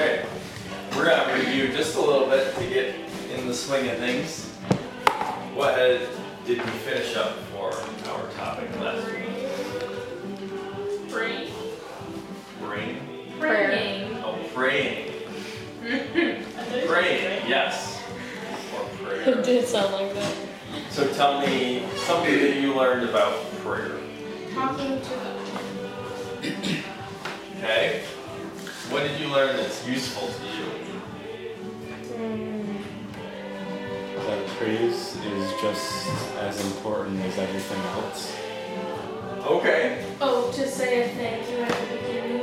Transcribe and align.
Okay, 0.00 0.24
we're 0.96 1.04
gonna 1.04 1.34
review 1.34 1.68
just 1.68 1.94
a 1.94 2.00
little 2.00 2.26
bit 2.26 2.56
to 2.56 2.66
get 2.70 2.94
in 3.36 3.46
the 3.46 3.52
swing 3.52 3.86
of 3.90 3.98
things. 3.98 4.46
What 5.52 5.76
had, 5.76 6.08
did 6.46 6.64
we 6.64 6.70
finish 6.70 7.14
up 7.16 7.36
for 7.52 7.70
our 8.08 8.30
topic 8.30 8.70
last 8.80 9.06
week? 9.08 9.26
Praying. 11.10 11.52
Brain? 12.62 13.00
Praying. 13.38 14.16
Oh, 14.24 14.38
praying. 14.54 15.12
Praying, 15.82 17.46
yes. 17.46 18.02
Or 18.74 18.84
prayer. 19.04 19.20
It 19.20 19.24
prayer. 19.24 19.42
did 19.42 19.68
sound 19.68 19.92
like 19.92 20.14
that. 20.14 20.34
So 20.88 21.12
tell 21.12 21.42
me 21.42 21.86
something 22.06 22.38
that 22.38 22.56
you 22.56 22.74
learned 22.74 23.06
about 23.06 23.34
prayer. 23.58 23.98
Talking 24.54 24.98
to 25.02 25.10
God. 25.10 25.36
Okay? 27.58 28.02
What 28.90 29.04
did 29.04 29.20
you 29.20 29.28
learn 29.28 29.56
that's 29.56 29.86
useful 29.86 30.26
to 30.26 30.44
you? 30.44 30.66
That 34.26 34.46
praise 34.58 35.16
is 35.16 35.52
just 35.60 36.08
as 36.38 36.60
important 36.66 37.20
as 37.20 37.38
everything 37.38 37.80
else. 37.80 38.36
Okay. 39.46 40.04
Oh, 40.20 40.50
to 40.52 40.68
say 40.68 41.02
a 41.04 41.08
thank 41.14 41.48
you 41.48 41.58
at 41.58 41.70
the 41.70 41.96
beginning. 41.96 42.42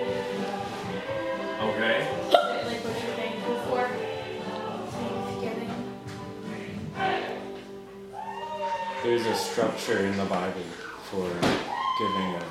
Okay. 1.59 2.07
Like 2.31 2.81
what 2.83 2.95
you're 3.03 3.15
thankful 3.15 3.57
for. 3.67 3.89
Thanksgiving. 4.95 5.73
There's 9.03 9.25
a 9.25 9.35
structure 9.35 9.99
in 9.99 10.15
the 10.15 10.25
Bible 10.25 10.63
for 11.11 11.27
giving 11.99 12.35
a 12.35 12.43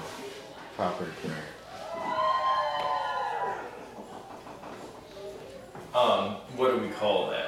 proper 0.76 1.06
prayer. 1.22 1.44
Um, 5.96 6.36
what 6.56 6.72
do 6.72 6.78
we 6.82 6.85
call 6.98 7.30
that? 7.30 7.46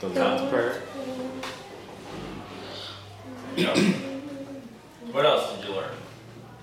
The 0.00 0.08
Lord's 0.08 0.50
Prayer. 0.50 0.82
Yeah. 3.56 3.74
What 5.12 5.24
else 5.24 5.56
did 5.56 5.68
you 5.68 5.74
learn? 5.74 5.92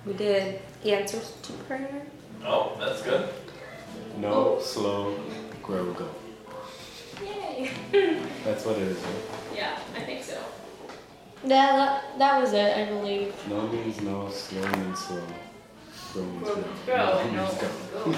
We 0.05 0.13
did 0.13 0.61
answers 0.85 1.38
to 1.44 1.53
prayer. 1.53 2.03
Oh, 2.45 2.75
that's 2.80 3.02
good. 3.02 3.30
No, 4.17 4.58
oh. 4.58 4.61
slow, 4.61 5.17
grow, 5.63 5.91
go. 5.94 6.09
Yay. 7.23 7.72
That's 8.44 8.66
what 8.66 8.75
it 8.78 8.83
is. 8.83 8.97
Right? 8.97 9.13
Yeah, 9.55 9.80
I 9.95 10.02
think 10.02 10.23
so. 10.23 10.38
Yeah, 11.44 11.75
that, 11.75 12.19
that 12.19 12.41
was 12.41 12.53
it, 12.53 12.78
I 12.78 12.85
believe. 12.85 13.33
No 13.50 13.67
means 13.67 14.02
no, 14.02 14.30
slow 14.30 14.61
means 14.61 15.00
slow. 15.00 15.22
Grow 16.13 16.23
means 16.25 16.44
Grow, 16.44 16.55
grow. 16.55 16.63
grow, 16.85 17.31
No 17.31 17.31
no, 17.31 17.41
means 17.41 17.57
go. 17.57 17.67
go. 18.03 18.11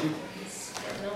No, 1.03 1.11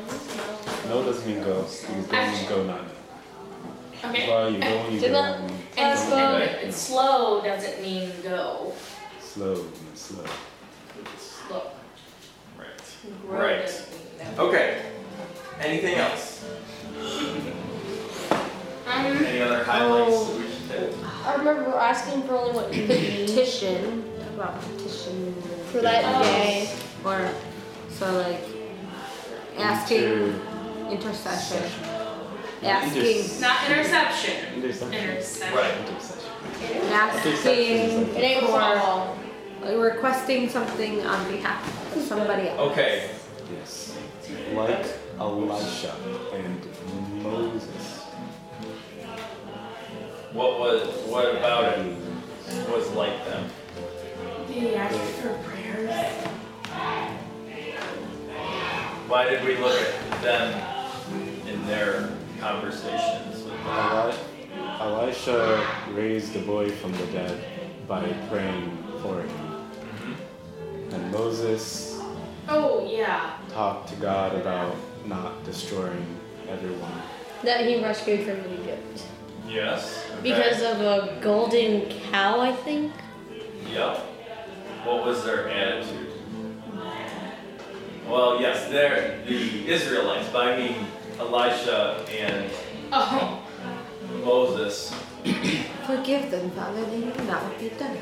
No 0.89 1.03
doesn't 1.03 1.27
mean 1.27 1.43
go, 1.43 1.61
because 1.61 1.85
go 2.07 2.17
means 2.25 2.49
go, 2.49 2.63
not 2.63 2.81
no. 2.83 4.09
Okay. 4.09 4.27
Well, 4.27 4.49
you 4.51 4.59
go 4.59 4.77
when 4.83 4.93
you 4.93 5.01
go. 5.01 5.11
not- 5.11 5.35
and 5.39 5.51
And, 5.77 6.11
Let's 6.11 6.63
and, 6.63 6.73
slow 6.73 7.41
doesn't 7.43 7.81
mean 7.81 8.11
go. 8.23 8.73
Slow 9.21 9.53
means 9.55 9.69
slow. 9.95 10.23
Slow. 11.19 11.61
Right. 12.57 12.67
Grow 13.27 13.39
Right. 13.39 13.61
doesn't 13.65 13.91
mean 13.91 14.35
no. 14.37 14.43
Okay. 14.45 14.81
Anything 15.61 15.95
else? 15.95 16.43
Um, 18.87 19.05
Any 19.05 19.41
other 19.41 19.63
highlights 19.63 20.25
that 20.27 20.35
we 20.37 20.43
should 20.43 20.79
hit? 20.79 20.95
I 21.25 21.35
remember 21.35 21.75
asking 21.77 22.23
for 22.23 22.35
only 22.35 22.53
what 22.53 22.73
you 22.73 22.87
could 22.87 22.97
petition 23.27 24.03
about 24.33 24.59
petition 24.61 25.35
for 25.71 25.81
that 25.81 26.03
Oh. 26.05 26.23
day. 26.23 26.69
or 27.05 27.29
so 27.91 28.11
like 28.17 28.41
asking 29.59 30.03
Inter- 30.03 30.39
intercession 30.91 31.63
asking 32.63 33.41
not 33.41 33.69
interception. 33.69 34.53
Intercession. 34.55 34.93
Intercession. 34.93 35.55
Right. 35.55 35.77
Intercession. 35.87 36.31
asking 36.91 38.15
It 38.15 38.17
ain't 38.17 38.45
for 38.45 39.17
requesting 39.61 40.49
something 40.49 41.05
on 41.05 41.31
behalf 41.31 41.95
of 41.95 42.01
somebody 42.01 42.49
else 42.49 42.71
Okay. 42.71 43.09
Yes. 43.51 43.97
Like 44.53 44.85
Elisha 45.19 45.95
and 46.33 47.23
Moses. 47.23 47.97
What 50.33 50.59
was 50.59 50.87
what 51.07 51.35
about 51.35 51.79
it 51.79 51.95
was 52.69 52.89
like 52.91 53.25
them? 53.25 53.49
They 54.47 54.75
asked 54.75 54.97
for 55.21 55.33
prayers. 55.43 55.89
Why 59.07 59.27
did 59.27 59.43
we 59.43 59.57
look 59.57 59.79
at 59.79 60.21
them 60.21 60.53
in 60.53 60.78
their 61.69 62.09
conversations 62.39 63.43
with 63.43 63.63
God? 63.63 64.15
Elisha 64.79 65.65
raised 65.91 66.33
the 66.33 66.39
boy 66.39 66.69
from 66.71 66.91
the 66.93 67.05
dead 67.07 67.43
by 67.87 68.01
praying 68.29 68.77
for 69.01 69.21
him. 69.21 69.29
Mm-hmm. 69.29 70.93
And 70.95 71.11
Moses 71.11 71.99
Oh 72.47 72.87
yeah. 72.89 73.37
talked 73.49 73.89
to 73.89 73.95
God 73.97 74.35
about 74.35 74.75
not 75.05 75.43
destroying 75.43 76.05
everyone. 76.49 76.91
That 77.43 77.65
he 77.65 77.81
rescued 77.81 78.25
from 78.25 78.39
Egypt. 78.51 79.03
Yes. 79.47 80.05
okay. 80.11 80.21
Because 80.23 80.61
of 80.61 80.81
a 80.81 81.19
golden 81.21 81.89
cow, 82.11 82.39
I 82.39 82.51
think. 82.51 82.91
Yep. 83.71 83.97
What 84.85 85.05
was 85.05 85.23
their 85.23 85.49
attitude? 85.49 86.07
Well, 88.07 88.41
yes, 88.41 88.67
they're 88.69 89.23
the 89.25 89.67
Israelites, 89.69 90.29
but 90.33 90.47
I 90.47 90.57
mean 90.57 90.75
Elisha 91.19 92.05
and 92.11 92.49
Oh. 92.91 93.41
Moses. 94.23 94.93
forgive 95.85 96.31
them 96.31 96.49
father 96.51 96.83
they 96.85 96.99
know 96.99 97.13
not 97.25 97.43
what 97.43 97.59
they've 97.59 97.77
done 97.77 97.97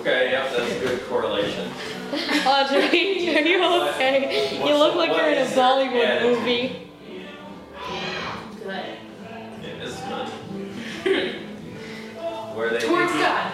Okay, 0.00 0.30
yep, 0.30 0.52
that's 0.56 0.72
a 0.72 0.78
good 0.78 1.02
correlation. 1.08 1.68
Audrey, 2.46 3.36
are 3.36 3.40
you 3.40 3.64
okay? 3.88 4.58
You 4.64 4.76
look 4.76 4.94
like 4.94 5.10
you're 5.16 5.30
in 5.30 5.38
a 5.38 5.50
Bollywood 5.50 6.04
attitude? 6.04 6.38
movie. 6.38 6.90
Good. 8.62 8.98
It 9.64 9.82
is 9.82 9.96
good. 11.04 11.36
Were 12.56 12.70
they 12.70 12.78
Towards 12.86 13.10
thinking, 13.12 13.20
God. 13.20 13.52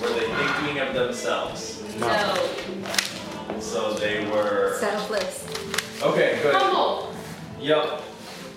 were 0.00 0.08
they 0.10 0.26
thinking 0.26 0.78
of 0.78 0.94
themselves? 0.94 1.82
No. 1.98 2.34
So 3.58 3.94
they 3.94 4.26
were 4.30 4.76
selfless 4.78 5.44
okay. 6.02 6.38
Good. 6.42 6.54
Humble. 6.54 7.12
Yep. 7.60 8.02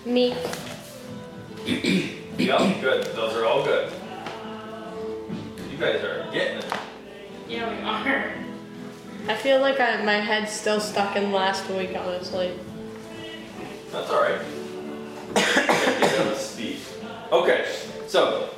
Me. 0.04 0.34
Yep. 2.38 2.80
Good. 2.80 3.04
Those 3.14 3.34
are 3.36 3.44
all 3.44 3.62
good. 3.62 3.92
You 5.70 5.76
guys 5.76 6.02
are 6.02 6.28
getting 6.32 6.58
it. 6.58 6.64
Yeah, 7.46 7.70
we 7.70 7.82
are. 7.82 8.32
I 9.28 9.36
feel 9.36 9.60
like 9.60 9.78
I, 9.78 10.02
my 10.02 10.14
head's 10.14 10.50
still 10.50 10.80
stuck 10.80 11.14
in 11.14 11.30
last 11.30 11.68
week, 11.70 11.94
honestly. 11.96 12.58
That's 13.92 14.10
all 14.10 14.22
right. 14.22 14.40
Get 15.34 16.20
up 16.20 16.32
to 16.32 16.36
speed. 16.36 16.78
Okay, 17.30 17.70
so 18.08 18.48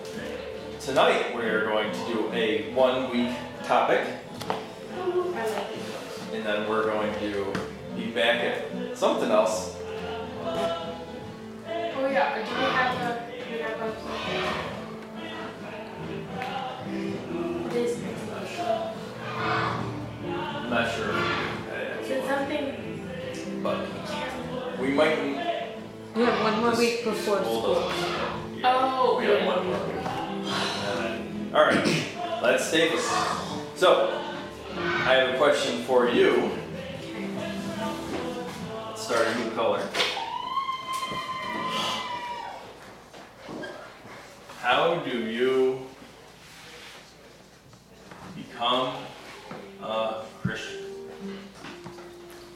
tonight 0.80 1.36
we 1.36 1.42
are 1.42 1.66
going 1.66 1.92
to 1.92 1.98
do 2.06 2.30
a 2.32 2.72
one-week 2.72 3.34
topic, 3.64 4.06
I 4.48 4.54
like 4.54 5.56
it. 5.72 6.34
and 6.34 6.46
then 6.46 6.68
we're 6.68 6.84
going 6.84 7.12
to 7.20 7.52
be 7.96 8.06
back 8.12 8.42
at 8.42 8.96
something 8.96 9.30
else. 9.30 9.76
Oh 12.04 12.10
yeah. 12.10 12.34
Do 12.34 12.40
we 12.42 12.46
have 12.68 13.00
a? 13.00 13.02
We 13.50 13.58
have 13.60 13.80
a? 13.80 13.84
This. 17.72 17.96
I'm 20.28 20.68
not 20.68 20.92
sure, 20.94 21.14
Is 22.02 22.10
it 22.10 22.24
uh, 22.24 22.28
something? 22.28 22.64
but 23.62 23.78
we 24.78 24.88
might. 24.88 25.18
we 26.14 26.22
have 26.24 26.40
one 26.42 26.60
more 26.60 26.76
week 26.76 27.04
before 27.04 27.38
Hold 27.38 27.62
school 27.62 27.76
on. 27.76 27.92
Oh, 28.64 29.16
We 29.18 29.24
have 29.24 29.46
one 29.46 29.66
more. 29.66 29.80
week. 29.86 31.54
All 31.54 31.64
right, 31.64 31.84
let's 32.42 32.70
take 32.70 32.92
this. 32.92 33.06
So, 33.76 34.20
I 34.76 35.14
have 35.14 35.34
a 35.34 35.38
question 35.38 35.82
for 35.84 36.10
you. 36.10 36.50
Let's 38.88 39.04
start 39.06 39.26
a 39.26 39.34
new 39.38 39.50
color. 39.52 39.80
How 44.64 44.96
do 45.00 45.18
you 45.18 45.78
become 48.34 48.94
a 49.82 50.22
Christian? 50.40 50.86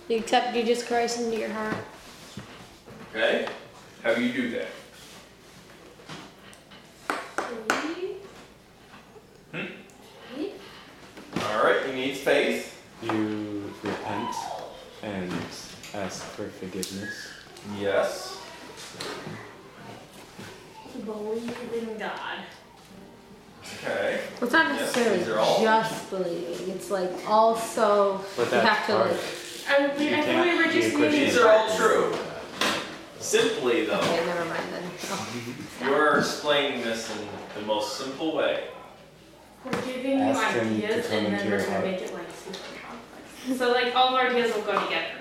You 0.09 0.17
accept 0.17 0.55
Jesus 0.55 0.83
Christ 0.89 1.21
into 1.21 1.39
your 1.39 1.51
heart. 1.51 1.77
Okay? 3.11 3.47
How 4.03 4.15
do 4.15 4.25
you 4.25 4.33
do 4.33 4.51
that? 4.53 4.69
Hmm? 9.53 9.67
All 11.43 11.63
right, 11.63 11.87
you 11.89 11.93
need 11.93 12.17
faith. 12.17 12.83
You 13.03 13.71
repent 13.83 14.35
and 15.03 15.31
ask 15.93 16.25
for 16.25 16.49
forgiveness. 16.49 17.29
Yes. 17.79 18.39
Believe 21.05 21.55
in 21.75 21.99
God. 21.99 22.39
Okay. 23.63 24.21
Well, 24.35 24.45
it's 24.45 24.53
not 24.53 24.67
Yes, 24.73 24.81
necessarily 24.81 25.19
these 25.19 25.29
are 25.29 25.39
all- 26.13 26.25
It's 26.75 26.91
like 26.91 27.11
also 27.29 28.21
But 28.37 28.45
you 28.47 28.51
that's 28.51 28.69
have 28.69 28.87
to 28.87 28.93
hard. 28.97 29.11
like. 29.13 29.21
I, 29.69 29.79
You 29.79 29.89
we, 29.99 30.07
I 30.15 30.23
think 30.23 30.25
can't 30.27 30.47
we 30.51 30.57
were 30.67 30.73
be 30.73 30.79
a 30.79 30.83
just 30.83 30.97
Christian. 30.97 31.25
These 31.25 31.37
are 31.39 31.49
all 31.51 31.77
true. 31.77 32.15
Simply 33.21 33.85
though, 33.87 33.99
Okay, 33.99 34.25
never 34.27 34.45
mind 34.47 34.63
then. 34.73 34.83
Oh, 35.11 35.29
you're 35.85 36.19
explaining 36.19 36.83
this 36.83 37.11
in 37.11 37.27
the 37.61 37.67
most 37.67 37.99
simple 37.99 38.35
way. 38.37 38.65
We're 39.65 39.73
giving 39.83 40.19
you 40.19 40.25
Ask 40.25 40.55
him 40.57 40.69
to 40.81 40.87
ideas 40.87 41.07
come 41.09 41.17
and 41.19 41.27
then 41.27 41.35
into 41.35 41.51
we're 41.51 41.59
gonna 41.59 41.71
heart. 41.73 41.85
make 41.85 42.01
it 42.01 42.15
like 42.15 42.27
super 42.31 42.59
complex. 42.87 43.59
So 43.59 43.73
like 43.73 43.95
all 43.95 44.09
of 44.09 44.15
our 44.15 44.29
ideas 44.31 44.55
will 44.55 44.63
go 44.63 44.73
together. 44.85 45.15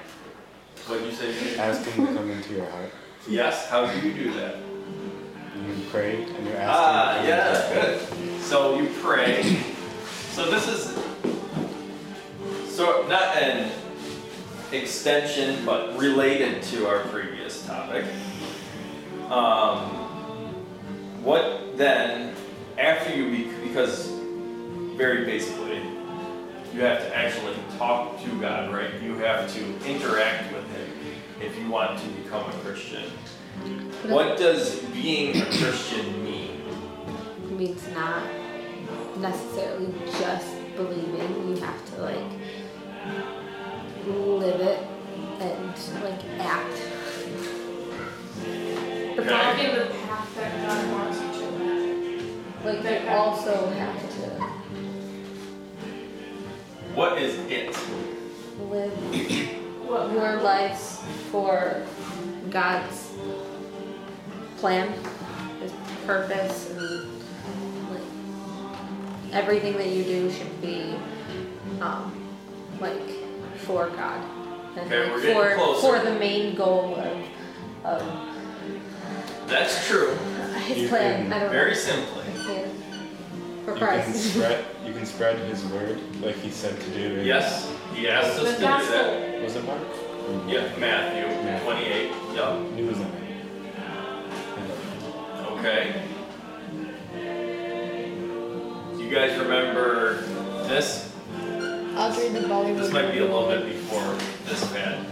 What 0.86 1.02
you 1.02 1.12
say? 1.12 1.34
Jimmy? 1.38 1.58
Ask 1.58 1.84
him 1.90 2.08
to 2.08 2.14
come 2.14 2.30
into 2.30 2.54
your 2.54 2.66
heart. 2.70 2.92
Yes. 3.28 3.68
How 3.70 3.86
do 3.92 4.08
you 4.08 4.14
do 4.14 4.32
that? 4.36 4.56
You 4.58 5.84
pray 5.92 6.24
and 6.24 6.46
you're 6.48 6.56
asking. 6.56 6.70
Ah, 6.70 7.16
him 7.18 7.26
to 7.26 7.28
come 7.28 7.28
yeah, 7.28 7.50
into 7.50 7.76
your 7.76 7.84
heart. 7.98 8.10
good. 8.20 8.42
So 8.42 8.80
you 8.80 8.90
pray. 9.02 9.64
So 10.38 10.52
this 10.52 10.68
is 10.68 10.94
so 12.72 13.08
not 13.08 13.38
an 13.38 13.72
extension, 14.72 15.66
but 15.66 15.98
related 15.98 16.62
to 16.62 16.86
our 16.88 17.00
previous 17.06 17.66
topic. 17.66 18.06
Um, 19.32 19.90
what 21.24 21.76
then, 21.76 22.36
after 22.78 23.16
you 23.16 23.32
be, 23.32 23.68
because 23.68 24.10
very 24.96 25.26
basically, 25.26 25.82
you 26.72 26.82
have 26.82 27.00
to 27.00 27.18
actually 27.18 27.56
talk 27.80 28.24
to 28.24 28.30
God, 28.40 28.72
right? 28.72 28.94
You 29.02 29.16
have 29.16 29.52
to 29.56 29.90
interact 29.90 30.54
with 30.54 30.70
Him 30.70 30.88
if 31.42 31.58
you 31.58 31.68
want 31.68 32.00
to 32.00 32.08
become 32.10 32.48
a 32.48 32.54
Christian. 32.64 33.10
What 34.04 34.38
does 34.38 34.82
being 34.94 35.36
a 35.36 35.46
Christian 35.46 36.24
mean? 36.24 36.62
It 37.42 37.52
means 37.54 37.88
not 37.88 38.22
necessarily 39.18 39.94
just 40.20 40.48
believing. 40.76 41.50
You 41.50 41.56
have 41.62 41.96
to 41.96 42.02
like 42.02 42.32
live 44.06 44.62
it 44.62 44.88
and 45.42 46.04
like 46.04 46.24
act. 46.40 46.82
But 49.16 49.26
following 49.26 49.74
the 49.76 49.94
path 50.06 50.36
that 50.36 50.68
God 50.68 50.92
wants 50.94 51.20
you 51.22 51.28
to. 51.42 51.48
Like 52.64 52.84
That 52.84 53.04
you 53.04 53.10
also 53.10 53.70
have 53.70 54.00
to 54.02 54.30
What 56.96 57.18
is 57.22 57.36
it? 57.50 57.78
live 58.70 60.14
your 60.14 60.42
lives 60.42 61.02
for 61.32 61.86
God's 62.50 63.14
plan, 64.58 64.94
His 65.62 65.72
purpose, 66.06 66.72
and 66.72 67.17
everything 69.32 69.78
that 69.78 69.88
you 69.88 70.04
do 70.04 70.32
should 70.32 70.62
be 70.62 70.96
um, 71.82 72.28
like 72.80 73.02
for 73.60 73.90
God 73.90 74.24
and 74.78 74.92
Okay, 74.92 75.12
like, 75.12 75.24
we're 75.24 75.34
for 75.50 75.56
closer. 75.56 76.00
for 76.00 76.06
the 76.06 76.20
main 76.20 76.56
goal 76.56 76.96
of, 76.96 77.18
of 77.84 79.48
That's 79.48 79.88
true. 79.88 80.14
His 80.68 80.78
You 80.84 80.88
plan. 80.90 81.24
can 81.24 81.34
I 81.34 81.40
don't 81.40 81.50
Very 81.52 81.72
know. 81.72 81.78
simply. 81.78 82.24
Yeah. 82.36 82.68
For 83.66 83.72
You 83.74 83.78
can 83.78 83.88
Christ. 83.88 84.34
spread. 84.34 84.66
You 84.88 84.94
can 84.94 85.06
spread 85.06 85.38
His 85.50 85.66
word 85.66 86.00
like 86.22 86.36
He 86.38 86.50
said 86.50 86.80
to 86.80 86.90
do. 86.92 87.16
in- 87.20 87.26
Yes, 87.26 87.70
he 87.94 88.08
asked 88.08 88.40
us 88.40 88.44
The 88.44 88.52
to 88.52 88.52
do 88.54 88.62
that. 88.62 88.82
gospel. 88.88 89.42
Was 89.44 89.56
it 89.58 89.66
Mark? 89.66 89.82
Yeah, 90.48 90.62
Matthew 90.78 91.28
Matthew. 91.44 91.66
28. 91.66 92.12
Yup. 92.36 92.76
He 92.76 92.84
was 92.84 92.98
in 93.00 93.06
it. 93.06 93.24
Okay. 95.52 96.02
Do 99.08 99.14
you 99.14 99.20
guys 99.20 99.40
remember 99.40 100.18
this? 100.68 101.10
I'll 101.96 102.12
read 102.20 102.34
the 102.34 102.42
Bollywood. 102.42 102.78
This 102.78 102.92
might 102.92 103.10
be 103.14 103.20
a 103.20 103.24
little 103.24 103.48
bit 103.48 103.66
before 103.66 104.18
this 104.46 104.70
bad. 104.74 105.06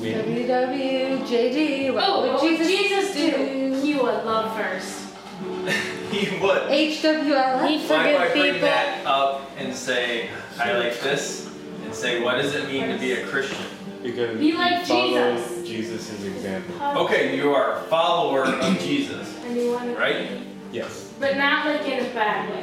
We, 0.00 0.12
WWJD. 0.12 1.94
What 1.94 2.04
Oh, 2.04 2.32
would 2.32 2.40
Jesus, 2.40 2.66
Jesus 2.66 3.14
do? 3.14 3.30
do? 3.30 3.80
He 3.80 3.94
would 3.94 4.24
love 4.24 4.56
first. 4.56 5.06
he 6.10 6.36
would. 6.40 6.62
HWLF. 6.62 7.68
He'd 7.68 7.88
Why 7.88 8.10
do 8.10 8.16
I 8.18 8.28
bring 8.32 8.42
people. 8.54 8.60
that 8.68 9.06
up 9.06 9.50
and 9.56 9.72
say, 9.72 10.30
highlight 10.56 11.00
this, 11.00 11.47
and 11.88 11.96
say, 11.96 12.20
what 12.22 12.34
does 12.36 12.54
it 12.54 12.68
mean 12.68 12.86
to 12.90 12.98
be 12.98 13.12
a 13.12 13.26
Christian? 13.28 13.56
because 14.02 14.38
Be 14.38 14.52
like 14.52 14.84
follow 14.86 15.34
Jesus. 15.36 15.66
Jesus' 15.66 16.22
example. 16.24 16.74
Okay, 17.04 17.34
you 17.34 17.52
are 17.54 17.78
a 17.78 17.82
follower 17.84 18.44
of 18.44 18.78
Jesus, 18.78 19.34
And 19.44 19.56
you 19.56 19.72
want 19.72 19.84
to, 19.84 19.96
right? 19.98 20.30
Yes. 20.70 21.12
but 21.18 21.38
not 21.38 21.64
like 21.66 21.80
in 21.88 22.04
a 22.04 22.08
bad 22.14 22.50
way. 22.50 22.62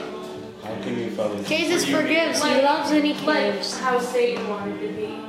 How 0.63 0.79
can 0.83 0.97
you 0.99 1.09
follow 1.11 1.35
Jesus? 1.43 1.49
Jesus 1.49 1.81
What 1.91 2.01
do 2.01 2.07
forgives. 2.07 2.43
He 2.43 2.49
loves 2.61 2.91
and 2.91 3.03
he 3.03 3.13
Like 3.25 3.25
cares. 3.53 3.77
how 3.79 3.99
Satan 3.99 4.47
wanted 4.47 4.79
to 4.79 4.93
be. 4.93 5.19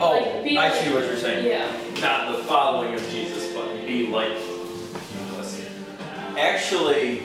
Oh, 0.00 0.10
Like, 0.12 0.44
be 0.44 0.56
I 0.58 0.68
like- 0.70 0.82
see 0.82 0.92
what 0.94 1.04
you're 1.04 1.16
saying. 1.18 1.46
Yeah. 1.46 1.70
not 2.00 2.36
the 2.36 2.42
following 2.44 2.94
of 2.94 3.10
Jesus, 3.10 3.52
but 3.54 3.86
be 3.86 4.06
like 4.08 4.32
Jesus. 4.32 5.68
Actually, 6.38 7.22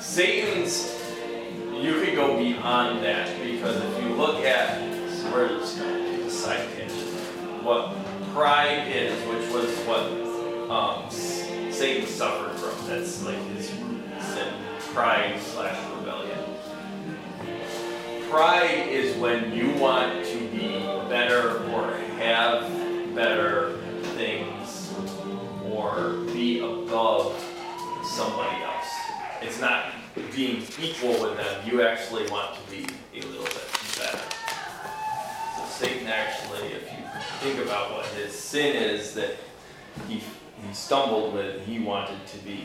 Satan's, 0.00 0.95
you 1.80 2.00
could 2.00 2.14
go 2.14 2.36
beyond 2.38 3.04
that 3.04 3.28
because 3.42 3.76
if 3.76 4.02
you 4.02 4.14
look 4.14 4.44
at 4.44 4.80
where 5.32 5.48
the 5.48 6.30
side 6.30 6.66
tangent, 6.76 7.62
what 7.62 7.94
pride 8.32 8.88
is, 8.88 9.12
which 9.28 9.50
was 9.52 9.70
what 9.86 10.70
um, 10.70 11.10
Satan 11.10 12.06
suffered 12.06 12.58
from. 12.58 12.86
That's 12.86 13.22
like 13.24 13.38
his 13.48 13.68
sin, 13.68 14.52
pride 14.94 15.38
slash 15.40 15.78
rebellion. 15.98 16.38
Pride 18.30 18.88
is 18.88 19.16
when 19.18 19.52
you 19.52 19.70
want 19.74 20.24
to 20.26 20.38
be 20.48 20.68
better 21.08 21.58
or 21.70 21.96
have 22.18 23.14
better 23.14 23.78
things 24.16 24.92
or 25.70 26.18
be 26.32 26.60
above 26.60 27.38
somebody 28.04 28.62
else. 28.62 28.88
It's 29.42 29.60
not 29.60 29.92
being 30.34 30.62
equal 30.80 31.20
with 31.22 31.36
them, 31.36 31.68
you 31.68 31.82
actually 31.82 32.28
want 32.30 32.54
to 32.54 32.70
be 32.70 32.86
a 33.14 33.22
little 33.26 33.44
bit 33.44 33.68
better. 33.98 34.18
So 35.56 35.64
Satan 35.68 36.06
actually, 36.08 36.68
if 36.68 36.82
you 36.92 37.04
think 37.40 37.64
about 37.64 37.92
what 37.92 38.06
his 38.06 38.32
sin 38.32 38.76
is 38.76 39.14
that 39.14 39.36
he, 40.08 40.14
he 40.16 40.74
stumbled 40.74 41.34
with, 41.34 41.64
he 41.66 41.78
wanted 41.78 42.26
to 42.26 42.38
be 42.38 42.64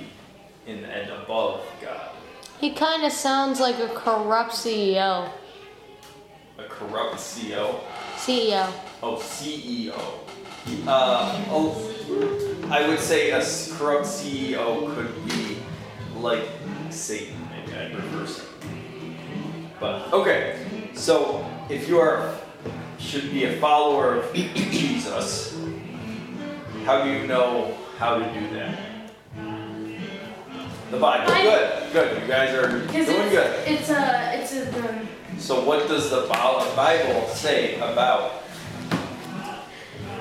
in 0.67 0.81
the 0.81 0.87
end 0.87 1.11
above 1.11 1.65
God. 1.81 2.11
He 2.59 2.71
kind 2.73 3.03
of 3.03 3.11
sounds 3.11 3.59
like 3.59 3.79
a 3.79 3.89
corrupt 3.89 4.51
CEO. 4.51 5.29
A 6.57 6.63
corrupt 6.63 7.15
CEO. 7.15 7.79
CEO. 8.15 8.71
Oh, 9.01 9.15
CEO. 9.15 9.99
Uh, 10.85 11.43
oh, 11.49 11.91
I 12.69 12.87
would 12.87 12.99
say 12.99 13.31
a 13.31 13.41
corrupt 13.75 14.05
CEO 14.05 14.93
could 14.93 15.25
be 15.25 15.57
like 16.17 16.47
Satan. 16.91 17.40
Maybe 17.65 17.77
I'd 17.77 17.95
reverse 17.95 18.39
it. 18.39 18.47
But 19.79 20.13
okay, 20.13 20.57
so 20.93 21.45
if 21.69 21.87
you 21.87 21.99
are 21.99 22.35
should 22.99 23.31
be 23.31 23.45
a 23.45 23.59
follower 23.59 24.17
of 24.17 24.33
Jesus, 24.33 25.57
how 26.85 27.03
do 27.03 27.09
you 27.11 27.27
know 27.27 27.75
how 27.97 28.17
to 28.17 28.25
do 28.33 28.55
that? 28.55 28.79
The 30.91 30.97
Bible. 30.97 31.31
Bible. 31.31 31.51
Good, 31.51 31.93
good. 31.93 32.21
You 32.21 32.27
guys 32.27 32.53
are 32.53 32.67
doing 32.67 32.89
it's, 32.93 33.09
good. 33.09 33.67
it's 33.67 33.89
a, 33.89 34.39
it's 34.39 34.53
a, 34.53 34.89
um, 34.89 35.07
So 35.37 35.63
what 35.63 35.87
does 35.87 36.09
the 36.09 36.27
Bible 36.27 37.27
say 37.29 37.75
about 37.77 38.43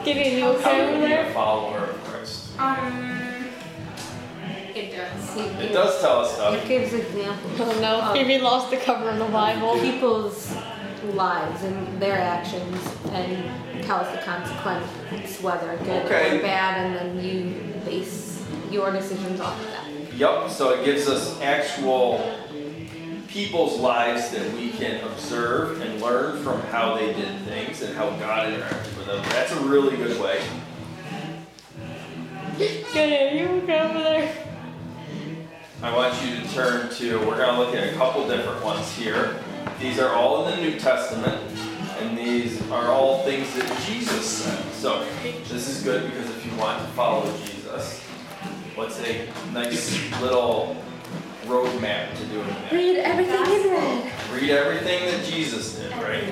Gideon, 0.04 0.38
you 0.38 0.44
how 0.44 0.70
okay 0.70 1.00
to 1.00 1.06
be 1.06 1.12
a 1.12 1.32
follower 1.34 1.78
of 1.78 2.04
Christ? 2.04 2.58
um, 2.58 3.20
it 3.22 3.29
does. 5.00 5.36
It 5.36 5.72
does 5.72 6.00
tell 6.00 6.20
us 6.20 6.34
stuff. 6.34 6.54
It 6.54 6.68
gives 6.68 6.92
examples 6.92 7.60
Oh 7.60 7.80
no, 7.80 8.00
Um, 8.00 8.12
Phoebe 8.14 8.38
lost 8.38 8.70
the 8.70 8.76
cover 8.76 9.08
of 9.10 9.18
the 9.18 9.24
Bible. 9.26 9.78
people's 9.80 10.54
lives 11.14 11.62
and 11.64 12.00
their 12.00 12.18
actions 12.18 12.78
and 13.12 13.82
tells 13.84 14.06
the 14.12 14.18
consequence, 14.22 15.40
whether 15.40 15.76
good 15.84 16.04
Okay. 16.06 16.38
or 16.38 16.42
bad, 16.42 16.86
and 16.86 16.94
then 17.18 17.24
you 17.24 17.54
base 17.84 18.42
your 18.70 18.92
decisions 18.92 19.40
off 19.40 19.58
of 19.60 19.66
that. 19.70 20.14
Yup, 20.16 20.50
so 20.50 20.70
it 20.70 20.84
gives 20.84 21.08
us 21.08 21.40
actual 21.40 22.20
people's 23.28 23.78
lives 23.78 24.30
that 24.30 24.52
we 24.54 24.70
can 24.70 25.02
observe 25.04 25.80
and 25.80 26.02
learn 26.02 26.42
from 26.42 26.60
how 26.62 26.94
they 26.96 27.06
did 27.12 27.40
things 27.46 27.80
and 27.80 27.96
how 27.96 28.10
God 28.10 28.52
interacted 28.52 28.96
with 28.98 29.06
them. 29.06 29.22
That's 29.30 29.52
a 29.52 29.60
really 29.60 29.96
good 29.96 30.20
way. 30.20 30.40
Gideon, 32.92 33.36
you 33.38 33.62
okay 33.62 33.80
over 33.80 33.98
there? 34.02 34.34
I 35.82 35.94
want 35.96 36.22
you 36.22 36.36
to 36.36 36.48
turn 36.52 36.90
to, 36.96 37.18
we're 37.20 37.38
going 37.38 37.54
to 37.54 37.58
look 37.58 37.74
at 37.74 37.92
a 37.92 37.96
couple 37.96 38.28
different 38.28 38.62
ones 38.62 38.90
here. 38.92 39.42
These 39.80 39.98
are 39.98 40.14
all 40.14 40.46
in 40.48 40.56
the 40.56 40.62
New 40.70 40.78
Testament, 40.78 41.40
and 42.00 42.18
these 42.18 42.60
are 42.70 42.88
all 42.88 43.24
things 43.24 43.52
that 43.54 43.66
Jesus 43.86 44.26
said. 44.26 44.72
So 44.74 45.06
this 45.22 45.68
is 45.68 45.82
good 45.82 46.10
because 46.10 46.28
if 46.28 46.44
you 46.44 46.54
want 46.58 46.80
to 46.82 46.86
follow 46.92 47.24
Jesus, 47.46 48.00
what's 48.74 49.00
a 49.00 49.26
nice 49.54 49.98
little 50.20 50.76
roadmap 51.46 52.14
to 52.16 52.26
doing 52.26 52.46
that? 52.46 52.72
Read 52.72 52.98
everything 52.98 53.40
in 53.40 53.70
red. 53.70 54.12
Read 54.34 54.50
everything 54.50 55.06
that 55.06 55.24
Jesus 55.24 55.76
did, 55.78 55.92
right? 55.92 56.30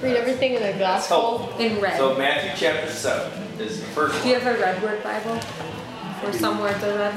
Read 0.00 0.16
everything 0.16 0.54
in 0.54 0.62
the 0.62 0.78
gospel. 0.78 1.54
In 1.58 1.78
red. 1.78 1.98
So 1.98 2.16
Matthew 2.16 2.52
chapter 2.56 2.90
7 2.90 3.30
is 3.60 3.80
the 3.80 3.86
first 3.88 4.22
Do 4.22 4.28
you 4.30 4.34
one. 4.36 4.42
have 4.42 4.56
a 4.56 4.60
red 4.60 4.82
word 4.82 5.02
Bible? 5.02 5.38
Or 6.24 6.32
some 6.32 6.58
words 6.58 6.82
are 6.82 6.96
red? 6.96 7.14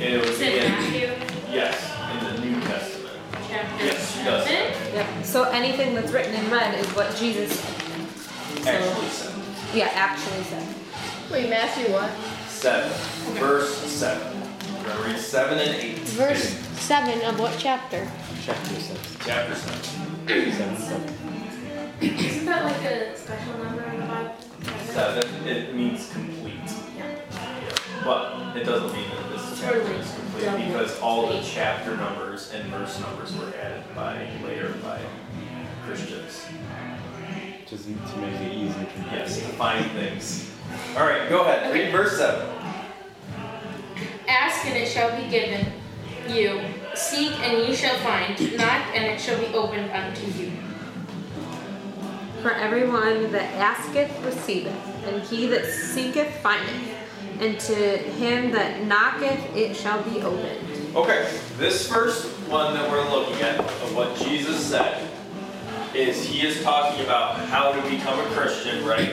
And 0.00 0.14
it 0.14 0.20
was 0.20 0.30
Is 0.30 0.38
be 0.38 0.44
it 0.46 0.64
in, 0.64 0.70
Matthew 0.70 1.08
yes, 1.52 1.92
in 2.12 2.24
the 2.40 2.46
New 2.46 2.60
Testament. 2.60 3.16
chapter 3.48 3.84
Yes, 3.84 4.16
she 4.16 4.24
does. 4.24 4.46
seven? 4.46 4.94
Yep. 4.94 5.24
So 5.24 5.42
anything 5.44 5.94
that's 5.94 6.12
written 6.12 6.34
in 6.34 6.50
red 6.50 6.78
is 6.78 6.86
what 6.94 7.14
Jesus 7.16 7.58
said. 7.58 8.04
So, 8.62 8.70
Actually 8.70 9.08
said. 9.08 9.34
yeah, 9.74 9.90
actually 9.94 10.42
said. 10.44 10.66
Wait, 11.32 11.50
Matthew 11.50 11.92
what? 11.92 12.10
7. 12.48 12.90
Verse 13.38 13.74
7. 13.76 14.42
We're 14.78 14.84
going 14.84 14.96
to 14.96 15.02
read 15.10 15.18
7 15.18 15.58
and 15.58 15.70
8. 15.82 15.98
Verse 15.98 16.48
7 16.78 17.20
of 17.24 17.38
what 17.40 17.56
chapter? 17.58 18.08
Chapter 18.44 18.74
seven. 18.80 19.02
Chapter 19.24 19.54
7. 19.54 19.82
Seven, 20.52 20.76
seven. 20.76 21.14
Isn't 22.00 22.46
that 22.46 22.64
like 22.64 22.82
a 22.84 23.16
special 23.18 23.58
number 23.58 23.82
in 23.82 24.00
the 24.00 24.06
Bible? 24.06 24.34
7, 24.92 25.46
it 25.46 25.74
means 25.74 26.10
complete. 26.12 26.54
Yeah. 26.96 27.18
But 28.04 28.56
it 28.56 28.64
doesn't 28.64 28.92
mean 28.92 29.08
that 29.10 29.27
this 29.58 29.70
chapter 29.70 29.92
is 29.92 30.14
complete 30.14 30.66
because 30.66 31.00
all 31.00 31.28
the 31.28 31.40
chapter 31.42 31.96
numbers 31.96 32.52
and 32.52 32.68
verse 32.70 33.00
numbers 33.00 33.34
were 33.36 33.52
added 33.60 33.82
by 33.94 34.28
later 34.44 34.72
by 34.82 35.00
Christians. 35.84 36.46
Just 37.66 37.84
to 37.84 38.18
make 38.18 38.40
it 38.40 38.52
easy 38.54 38.72
to 38.72 39.00
Yes, 39.12 39.38
to 39.38 39.46
find 39.56 39.90
things. 39.92 40.50
All 40.96 41.04
right, 41.06 41.28
go 41.28 41.42
ahead. 41.42 41.72
Read 41.72 41.92
verse 41.92 42.16
7. 42.16 42.48
Ask 44.28 44.66
and 44.66 44.76
it 44.76 44.86
shall 44.86 45.14
be 45.20 45.28
given 45.28 45.72
you. 46.28 46.60
Seek 46.94 47.38
and 47.40 47.68
ye 47.68 47.74
shall 47.74 47.96
find. 47.98 48.38
Knock 48.56 48.94
and 48.94 49.06
it 49.06 49.20
shall 49.20 49.38
be 49.38 49.46
opened 49.54 49.90
unto 49.90 50.26
you. 50.26 50.52
For 52.42 52.52
everyone 52.52 53.32
that 53.32 53.52
asketh 53.54 54.24
receiveth, 54.24 54.74
and 55.06 55.22
he 55.22 55.46
that 55.46 55.66
seeketh 55.66 56.36
findeth, 56.36 56.97
and 57.40 57.58
to 57.60 57.74
him 57.74 58.50
that 58.50 58.84
knocketh 58.84 59.56
it 59.56 59.76
shall 59.76 60.02
be 60.02 60.22
opened. 60.22 60.96
Okay, 60.96 61.38
this 61.58 61.88
first 61.88 62.26
one 62.48 62.74
that 62.74 62.90
we're 62.90 63.08
looking 63.10 63.40
at 63.42 63.60
of 63.60 63.94
what 63.94 64.16
Jesus 64.16 64.64
said 64.64 65.08
is 65.94 66.24
he 66.24 66.46
is 66.46 66.62
talking 66.62 67.04
about 67.04 67.38
how 67.48 67.72
to 67.72 67.90
become 67.90 68.18
a 68.18 68.24
Christian, 68.30 68.84
right? 68.84 69.10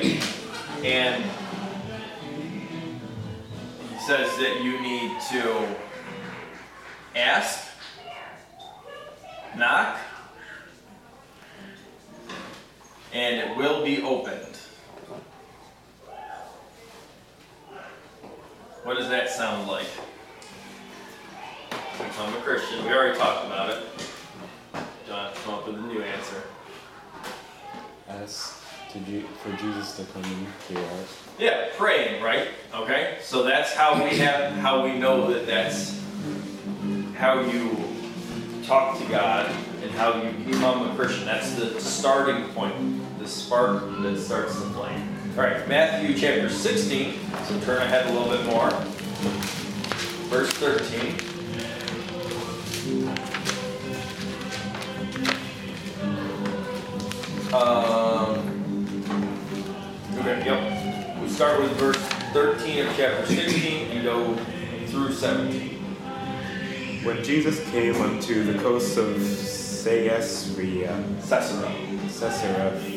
And 0.84 1.24
he 3.92 4.00
says 4.06 4.36
that 4.38 4.62
you 4.64 4.80
need 4.82 5.20
to 5.32 5.76
ask, 7.16 7.68
knock, 9.56 10.00
and 13.14 13.52
it 13.52 13.58
will 13.58 13.84
be 13.84 14.02
opened. 14.02 14.55
What 18.86 18.98
does 18.98 19.10
that 19.10 19.32
sound 19.32 19.68
like? 19.68 19.88
Become 21.98 22.36
a 22.36 22.42
Christian. 22.42 22.86
We 22.86 22.92
already 22.92 23.18
talked 23.18 23.48
about 23.48 23.72
it. 23.72 23.84
John, 25.08 25.34
come 25.44 25.56
up 25.56 25.66
with 25.66 25.78
a 25.78 25.82
new 25.82 26.04
answer. 26.04 26.44
Ask 28.08 28.64
to 28.92 29.00
Je- 29.00 29.26
for 29.42 29.52
Jesus 29.58 29.98
to 29.98 30.04
come 30.14 30.22
into 30.24 30.80
your 30.80 30.88
heart. 30.88 31.08
Yeah, 31.40 31.70
praying, 31.76 32.22
right? 32.22 32.50
Okay, 32.76 33.18
so 33.24 33.42
that's 33.42 33.74
how 33.74 34.04
we 34.04 34.20
have, 34.20 34.54
how 34.58 34.84
we 34.84 35.00
know 35.00 35.34
that 35.34 35.48
that's 35.48 36.00
how 37.16 37.40
you 37.40 37.76
talk 38.68 39.00
to 39.00 39.06
God 39.06 39.50
and 39.82 39.90
how 39.94 40.22
you 40.22 40.30
become 40.46 40.92
a 40.92 40.96
Christian. 40.96 41.26
That's 41.26 41.56
the 41.56 41.82
starting 41.82 42.50
point, 42.50 42.76
the 43.18 43.28
spark 43.28 43.82
that 44.04 44.20
starts 44.20 44.54
the 44.60 44.70
flame. 44.70 45.16
All 45.36 45.44
right, 45.44 45.68
Matthew 45.68 46.16
chapter 46.16 46.50
16. 46.50 47.25
So 47.48 47.60
turn 47.60 47.80
ahead 47.84 48.08
a 48.08 48.12
little 48.12 48.36
bit 48.36 48.44
more. 48.48 48.72
Verse 50.32 50.52
13. 50.54 51.14
Um, 57.54 59.04
okay, 60.18 60.44
yep. 60.44 61.22
We 61.22 61.30
start 61.30 61.62
with 61.62 61.72
verse 61.74 61.98
13 62.34 62.88
of 62.88 62.98
chapter 62.98 63.28
16 63.28 63.92
and 63.92 64.04
go 64.04 64.36
through 64.88 65.14
17. 65.14 65.70
When 67.04 67.24
Jesus 67.24 67.64
came 67.70 68.02
unto 68.02 68.44
the 68.44 68.58
coast 68.58 68.98
of 68.98 69.18
Caesarea, 69.18 70.98
Caesarea. 71.30 71.72
Caesarea 72.10 72.95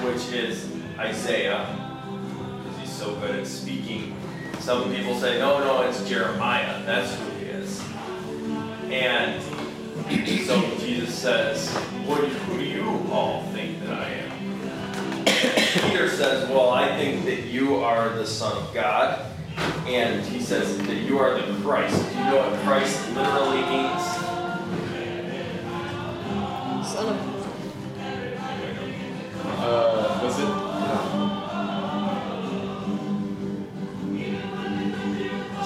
which 0.02 0.32
is 0.32 0.68
Isaiah, 0.98 1.66
because 2.62 2.78
he's 2.78 2.92
so 2.92 3.14
good 3.16 3.40
at 3.40 3.46
speaking. 3.46 4.16
Some 4.60 4.94
people 4.94 5.18
say, 5.18 5.38
no, 5.38 5.58
no, 5.58 5.82
it's 5.82 6.08
Jeremiah, 6.08 6.84
that's 6.84 7.14
who 7.14 7.30
he 7.38 7.46
is. 7.46 7.82
And 8.90 9.42
so 10.46 10.60
Jesus 10.78 11.14
says, 11.14 11.68
what, 12.06 12.24
who 12.24 12.58
do 12.58 12.64
you 12.64 13.06
all 13.10 13.42
think 13.52 13.80
that 13.80 13.90
I 13.90 14.08
am? 14.10 14.28
Peter 15.82 16.08
says, 16.08 16.48
Well, 16.48 16.70
I 16.70 16.96
think 16.96 17.24
that 17.26 17.44
you 17.44 17.76
are 17.76 18.08
the 18.16 18.26
Son 18.26 18.56
of 18.56 18.72
God. 18.74 19.24
And 19.86 20.24
he 20.24 20.40
says 20.40 20.78
that 20.78 20.94
you 20.94 21.18
are 21.18 21.40
the 21.40 21.52
Christ. 21.62 21.96
Do 22.10 22.18
you 22.18 22.24
know 22.24 22.36
what 22.38 22.60
Christ 22.60 23.08
literally 23.14 23.60
means? 23.62 24.37
Son 26.88 27.06
of. 27.08 27.18
Uh, 29.60 30.20
was 30.22 30.38
it? 30.40 31.58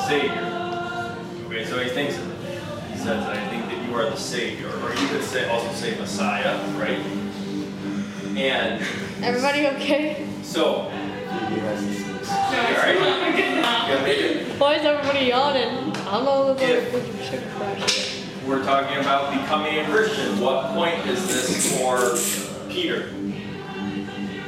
Savior. 0.08 1.16
Okay, 1.46 1.64
so 1.64 1.78
he 1.78 1.88
thinks, 1.90 2.16
he 2.16 2.98
says, 2.98 3.24
I 3.26 3.48
think 3.48 3.66
that 3.66 3.88
you 3.88 3.94
are 3.94 4.10
the 4.10 4.16
Savior. 4.16 4.68
Or 4.68 4.90
you 4.94 5.06
could 5.08 5.22
say, 5.22 5.48
also 5.48 5.70
say 5.72 5.98
Messiah, 5.98 6.58
right? 6.78 6.98
And 8.36 8.82
Everybody 9.22 9.66
okay? 9.68 10.26
so, 10.42 10.88
He 10.88 11.58
has 11.60 11.86
the 11.86 11.94
sneaks. 11.94 12.30
alright, 12.30 12.94
you 12.94 13.00
gotta 13.62 14.02
make 14.02 14.18
it. 14.18 14.58
Why 14.60 14.74
is 14.76 14.84
everybody 14.84 15.26
yawning? 15.26 15.94
I 15.96 16.10
don't 16.12 16.24
know. 16.24 16.46
Look 16.48 16.60
If- 16.62 16.92
like 16.92 17.02
a 17.02 17.24
sugar 17.24 17.50
crash. 17.56 18.11
We're 18.46 18.64
talking 18.64 18.98
about 18.98 19.32
becoming 19.32 19.78
a 19.78 19.84
Christian. 19.84 20.40
What 20.40 20.74
point 20.74 21.06
is 21.06 21.28
this 21.28 21.78
for 21.78 22.16
Peter? 22.68 23.10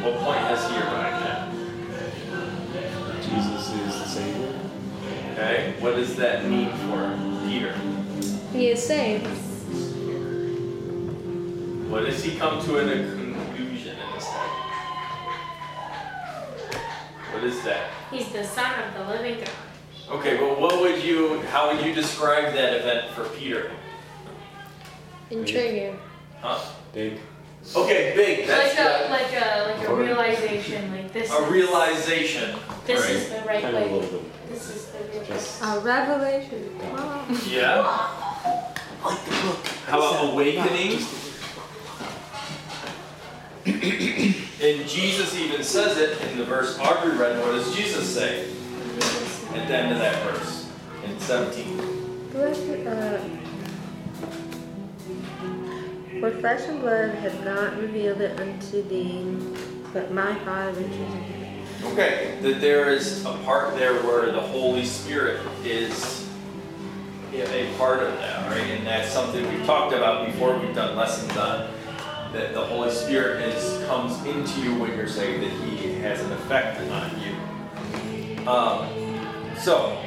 What 0.02 0.16
point 0.18 0.40
has 0.40 0.68
he 0.68 0.76
arrived 0.76 1.24
at? 1.24 1.52
Jesus 3.22 3.72
is 3.72 3.98
the 4.00 4.08
Savior. 4.08 4.60
Okay, 5.32 5.74
what 5.78 5.94
does 5.94 6.16
that 6.16 6.44
mean 6.44 6.70
for 6.88 7.16
Peter? 7.46 7.72
He 8.52 8.70
is 8.70 8.84
saved. 8.84 9.26
What 11.88 12.04
does 12.04 12.24
he 12.24 12.36
come 12.36 12.60
to 12.64 12.78
in 12.78 12.88
a 12.88 13.14
conclusion 13.14 13.96
in 13.96 14.14
this 14.14 14.26
time? 14.26 14.50
What 17.32 17.44
is 17.44 17.62
that? 17.62 17.90
He's 18.10 18.28
the 18.30 18.42
son 18.42 18.72
of 18.80 18.94
the 18.94 19.12
living 19.12 19.38
God. 19.38 19.50
Okay, 20.10 20.36
well, 20.40 20.60
what 20.60 20.80
would 20.80 21.02
you, 21.02 21.40
how 21.42 21.72
would 21.72 21.84
you 21.86 21.94
describe 21.94 22.52
that 22.54 22.74
event 22.74 23.10
for 23.14 23.24
Peter? 23.38 23.70
Intriguing. 25.38 25.98
Huh? 26.40 26.58
Big. 26.92 27.18
Okay, 27.74 28.12
big. 28.14 28.46
That's 28.46 28.76
Like 28.76 28.86
a 28.86 29.04
the- 29.04 29.10
like 29.10 29.32
a 29.32 29.72
like 29.80 29.88
a 29.88 29.94
realization, 29.94 30.92
like 30.92 31.12
this. 31.12 31.30
a 31.32 31.42
realization. 31.50 32.54
This 32.86 33.00
right? 33.00 33.10
is 33.10 33.28
the 33.30 33.40
right 33.46 33.62
Kind 33.62 33.76
a 33.76 33.80
way. 33.80 33.90
little 33.90 34.18
bit. 34.20 34.48
This 34.50 34.68
is 34.70 34.86
the 34.86 34.98
real. 35.18 35.24
Just 35.26 35.62
A 35.62 35.80
revelation. 35.80 36.78
Wow. 36.92 37.24
Yeah. 37.48 37.82
How 39.86 39.98
about 39.98 40.32
awakening? 40.32 40.98
and 43.66 44.88
Jesus 44.88 45.34
even 45.38 45.62
says 45.62 45.96
it 45.98 46.20
in 46.30 46.38
the 46.38 46.44
verse 46.44 46.78
Audrey 46.78 47.16
read. 47.16 47.38
What 47.40 47.52
does 47.52 47.74
Jesus 47.74 48.14
say 48.14 48.46
at 49.54 49.68
the 49.68 49.74
end 49.76 49.92
of 49.92 49.98
that 49.98 50.22
verse 50.24 50.68
in 51.04 51.18
17? 51.18 52.28
Blessed, 52.32 52.86
uh, 52.86 53.18
for 56.24 56.38
flesh 56.38 56.66
and 56.68 56.80
blood 56.80 57.10
have 57.16 57.44
not 57.44 57.76
revealed 57.76 58.18
it 58.22 58.40
unto 58.40 58.82
thee, 58.88 59.36
but 59.92 60.10
my 60.10 60.34
Father 60.36 60.80
which 60.80 60.90
is 60.90 60.98
in 60.98 61.22
heaven. 61.22 61.92
Okay, 61.92 62.38
that 62.40 62.62
there 62.62 62.88
is 62.88 63.22
a 63.26 63.34
part 63.44 63.74
there 63.76 64.02
where 64.04 64.32
the 64.32 64.40
Holy 64.40 64.86
Spirit 64.86 65.38
is 65.64 66.26
a 67.34 67.70
part 67.76 68.02
of 68.02 68.14
that, 68.14 68.50
right? 68.50 68.70
And 68.70 68.86
that's 68.86 69.12
something 69.12 69.46
we've 69.52 69.66
talked 69.66 69.92
about 69.92 70.24
before. 70.24 70.56
We've 70.56 70.74
done 70.74 70.96
lessons 70.96 71.36
on 71.36 71.68
that 72.32 72.54
the 72.54 72.64
Holy 72.64 72.90
Spirit 72.90 73.42
is 73.42 73.84
comes 73.86 74.16
into 74.24 74.62
you 74.62 74.74
when 74.80 74.96
you're 74.96 75.06
saved, 75.06 75.42
that 75.42 75.50
He 75.68 75.92
has 75.96 76.22
an 76.22 76.32
effect 76.32 76.80
on 76.90 77.20
you. 77.20 78.48
Um, 78.48 78.88
so 79.58 80.02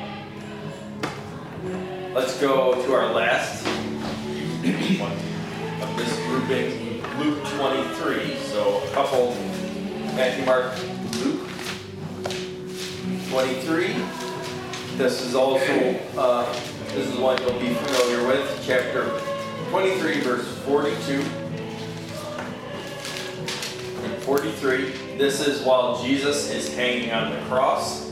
let's 2.16 2.40
go 2.42 2.74
to 2.84 2.94
our 2.94 3.14
last 3.14 3.68
one 5.00 5.37
of 5.82 5.98
this 5.98 6.16
grouping, 6.26 7.02
Luke 7.20 7.44
23. 7.46 8.36
So 8.38 8.82
a 8.84 8.92
couple, 8.92 9.36
Matthew, 10.16 10.46
Mark, 10.46 10.76
Luke 11.24 11.48
23. 13.30 13.96
This 14.98 15.22
is 15.22 15.36
also, 15.36 16.00
uh, 16.18 16.52
this 16.94 17.08
is 17.08 17.18
one 17.18 17.40
you'll 17.42 17.60
be 17.60 17.74
familiar 17.74 18.28
with, 18.28 18.64
chapter 18.66 19.22
23, 19.70 20.22
verse 20.22 20.48
42 20.60 21.22
and 24.04 24.24
43. 24.24 24.92
This 25.18 25.46
is 25.46 25.62
while 25.62 26.02
Jesus 26.04 26.50
is 26.50 26.74
hanging 26.76 27.12
on 27.12 27.32
the 27.32 27.40
cross. 27.46 28.12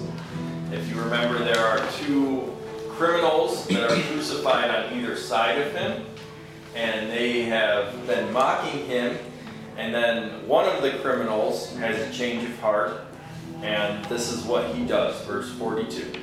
If 0.71 0.89
you 0.89 1.01
remember, 1.01 1.39
there 1.39 1.65
are 1.65 1.79
two 1.93 2.55
criminals 2.89 3.65
that 3.67 3.89
are 3.89 4.01
crucified 4.03 4.69
on 4.69 4.97
either 4.97 5.15
side 5.15 5.59
of 5.59 5.73
him, 5.73 6.05
and 6.75 7.09
they 7.09 7.43
have 7.43 8.05
been 8.05 8.31
mocking 8.31 8.85
him. 8.85 9.17
And 9.77 9.93
then 9.93 10.47
one 10.47 10.67
of 10.67 10.81
the 10.81 10.91
criminals 10.99 11.75
has 11.77 11.97
a 11.97 12.13
change 12.13 12.43
of 12.43 12.59
heart, 12.59 13.01
and 13.61 14.03
this 14.05 14.31
is 14.31 14.43
what 14.43 14.73
he 14.75 14.85
does, 14.85 15.19
verse 15.25 15.51
42. 15.53 16.21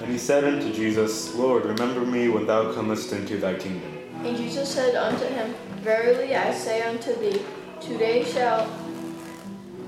And 0.00 0.10
he 0.10 0.18
said 0.18 0.44
unto 0.44 0.72
Jesus, 0.72 1.34
Lord, 1.34 1.64
remember 1.64 2.00
me 2.00 2.28
when 2.28 2.46
thou 2.46 2.72
comest 2.72 3.12
into 3.12 3.38
thy 3.38 3.54
kingdom. 3.54 3.92
And 4.24 4.36
Jesus 4.36 4.72
said 4.72 4.94
unto 4.94 5.26
him, 5.26 5.54
Verily 5.80 6.34
I 6.34 6.52
say 6.52 6.82
unto 6.82 7.14
thee, 7.16 7.40
today 7.80 8.24
shalt 8.24 8.68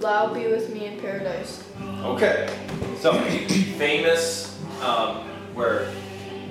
thou 0.01 0.33
be 0.33 0.47
with 0.47 0.73
me 0.73 0.87
in 0.87 1.01
paradise. 1.01 1.65
Okay, 2.03 2.49
so 2.99 3.13
famous, 3.77 4.59
um, 4.83 5.17
where 5.55 5.93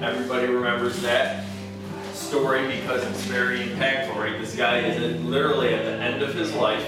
everybody 0.01 0.47
remembers 0.47 1.01
that 1.01 1.48
story 2.19 2.67
because 2.67 3.03
it's 3.03 3.23
very 3.23 3.59
impactful, 3.59 4.15
right? 4.15 4.39
This 4.39 4.55
guy 4.55 4.79
is 4.79 5.21
literally 5.23 5.73
at 5.73 5.85
the 5.85 5.91
end 5.91 6.21
of 6.21 6.33
his 6.33 6.53
life, 6.53 6.85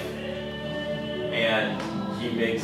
and 1.31 1.81
he 2.21 2.29
makes 2.31 2.63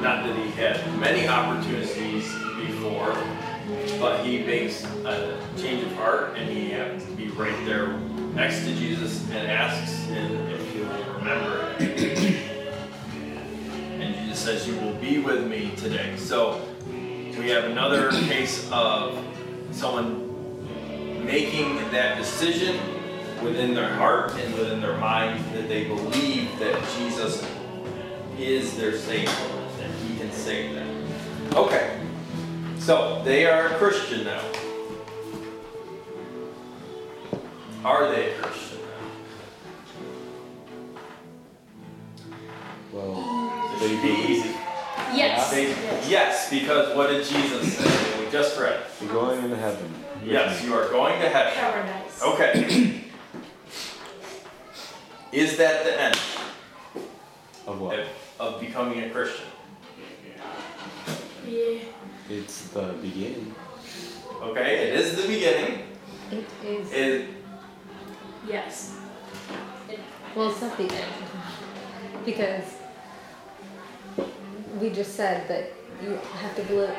not 0.00 0.26
that 0.26 0.36
he 0.36 0.50
had 0.50 0.98
many 1.00 1.26
opportunities 1.26 2.30
before, 2.58 3.16
but 3.98 4.24
he 4.24 4.44
makes 4.44 4.84
a 4.84 5.40
change 5.56 5.82
of 5.84 5.92
heart, 5.94 6.36
and 6.36 6.48
he 6.50 6.70
happens 6.70 7.04
to 7.06 7.12
be 7.12 7.28
right 7.28 7.64
there 7.64 7.98
next 8.34 8.60
to 8.64 8.74
Jesus 8.74 9.24
and 9.30 9.50
asks 9.50 10.04
him 10.04 10.36
if 10.48 10.72
he 10.72 10.80
will 10.80 11.14
remember. 11.14 11.74
And 13.98 14.14
Jesus 14.14 14.38
says, 14.38 14.68
You 14.68 14.78
will 14.80 14.94
be 14.94 15.18
with 15.18 15.46
me 15.46 15.72
today. 15.76 16.14
So 16.18 16.60
we 16.90 17.48
have 17.48 17.64
another 17.64 18.10
case 18.10 18.68
of 18.70 19.18
someone 19.72 20.25
making 21.26 21.76
that 21.90 22.16
decision 22.16 22.78
within 23.42 23.74
their 23.74 23.92
heart 23.94 24.32
and 24.36 24.54
within 24.54 24.80
their 24.80 24.96
mind 24.98 25.44
that 25.54 25.68
they 25.68 25.84
believe 25.84 26.56
that 26.60 26.80
Jesus 26.96 27.44
is 28.38 28.76
their 28.76 28.96
Savior 28.96 29.28
and 29.82 29.92
He 30.08 30.16
can 30.16 30.30
save 30.30 30.74
them. 30.74 31.04
Okay, 31.54 31.98
so 32.78 33.20
they 33.24 33.46
are 33.46 33.66
a 33.66 33.74
Christian 33.76 34.24
now. 34.24 34.42
Are 37.84 38.08
they 38.10 38.32
a 38.32 38.34
Christian 38.38 38.78
now? 38.78 39.08
Well, 42.92 43.72
it 43.74 43.88
should 43.88 44.02
be 44.02 44.32
easy. 44.32 44.50
Yes. 45.14 45.50
They- 45.50 46.08
yes, 46.08 46.50
because 46.50 46.96
what 46.96 47.08
did 47.08 47.24
Jesus 47.24 47.76
say? 47.78 48.24
We 48.24 48.30
just 48.30 48.58
read. 48.58 48.80
you're 49.00 49.12
going 49.12 49.42
into 49.44 49.56
heaven. 49.56 50.05
Yes, 50.26 50.64
you 50.64 50.74
are 50.74 50.88
going 50.88 51.20
to 51.20 51.28
heaven. 51.28 51.52
Paradise. 51.54 52.20
Okay. 52.20 53.02
Is 55.32 55.56
that 55.56 55.84
the 55.84 56.00
end 56.00 56.18
Of 57.66 57.80
what? 57.80 57.98
of, 58.00 58.08
of 58.40 58.60
becoming 58.60 59.04
a 59.04 59.10
Christian? 59.10 59.46
Yeah. 61.46 61.78
It's 62.28 62.68
the 62.68 62.94
beginning. 63.00 63.54
Okay, 64.42 64.88
it 64.88 64.94
is 64.96 65.14
the 65.22 65.28
beginning. 65.28 65.82
It 66.32 66.44
is. 66.64 66.92
It, 66.92 67.28
Yes. 68.48 68.96
Well, 70.34 70.50
it's 70.50 70.60
not 70.60 70.76
the 70.76 70.84
end. 70.92 71.12
Because 72.24 72.64
we 74.80 74.90
just 74.90 75.14
said 75.14 75.46
that 75.48 75.72
you 76.02 76.18
have 76.40 76.54
to 76.56 76.62
believe, 76.62 76.90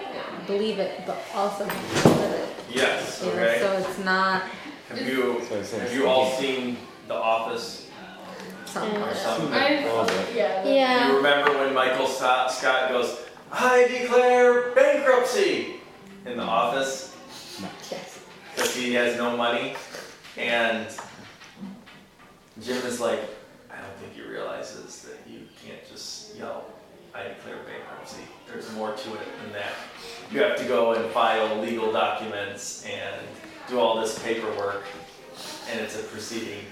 believe 0.48 0.80
it, 0.80 1.04
but 1.06 1.18
also 1.34 1.66
have 1.66 2.04
to 2.04 2.10
live 2.10 2.32
it. 2.34 2.50
yes, 2.70 3.22
You 3.24 3.32
know, 3.34 3.40
okay. 3.42 3.60
so 3.60 3.72
it's 3.78 4.00
not 4.00 4.44
Have 4.90 5.02
you 5.02 5.42
So 5.48 5.60
I 5.60 5.64
said 5.64 5.82
have 5.82 5.94
you 5.94 6.08
all 6.08 6.32
seen 6.38 6.78
The 7.08 7.14
Office 7.14 7.88
something. 8.66 9.02
or 9.02 9.14
something? 9.14 9.54
I've 9.54 9.86
All. 9.92 10.08
Yeah. 10.34 11.10
You 11.10 11.18
remember 11.18 11.58
when 11.58 11.74
Michael 11.74 12.08
Scott 12.08 12.52
Scott 12.52 12.90
goes, 12.92 13.20
"I 13.52 13.88
declare 13.88 14.72
bankruptcy" 14.72 15.76
in 16.26 16.38
The 16.38 16.44
Office 16.44 17.16
Yes. 17.92 18.20
because 18.56 18.76
he 18.76 18.94
has 18.94 19.18
no 19.18 19.36
money, 19.38 19.76
and 20.38 20.88
Jim 22.62 22.78
is 22.86 23.00
like, 23.00 23.20
"I 23.72 23.76
don't 23.82 23.96
think 24.00 24.14
he 24.14 24.22
realizes 24.22 25.02
that 25.04 25.20
you 25.32 25.42
can't 25.66 25.88
just 25.90 26.36
yell." 26.36 26.66
I 27.14 27.24
declare 27.24 27.58
bankruptcy. 27.66 28.22
There's 28.48 28.72
more 28.74 28.94
to 28.94 29.14
it 29.16 29.42
than 29.42 29.54
that. 29.54 29.74
You 30.32 30.42
have 30.42 30.58
to 30.58 30.66
go 30.66 30.94
and 30.94 31.12
file 31.12 31.60
legal 31.60 31.92
documents 31.92 32.86
and 32.86 33.22
do 33.68 33.80
all 33.80 34.00
this 34.00 34.18
paperwork, 34.20 34.84
and 35.70 35.80
it's 35.80 36.00
a 36.00 36.04
proceeding. 36.04 36.64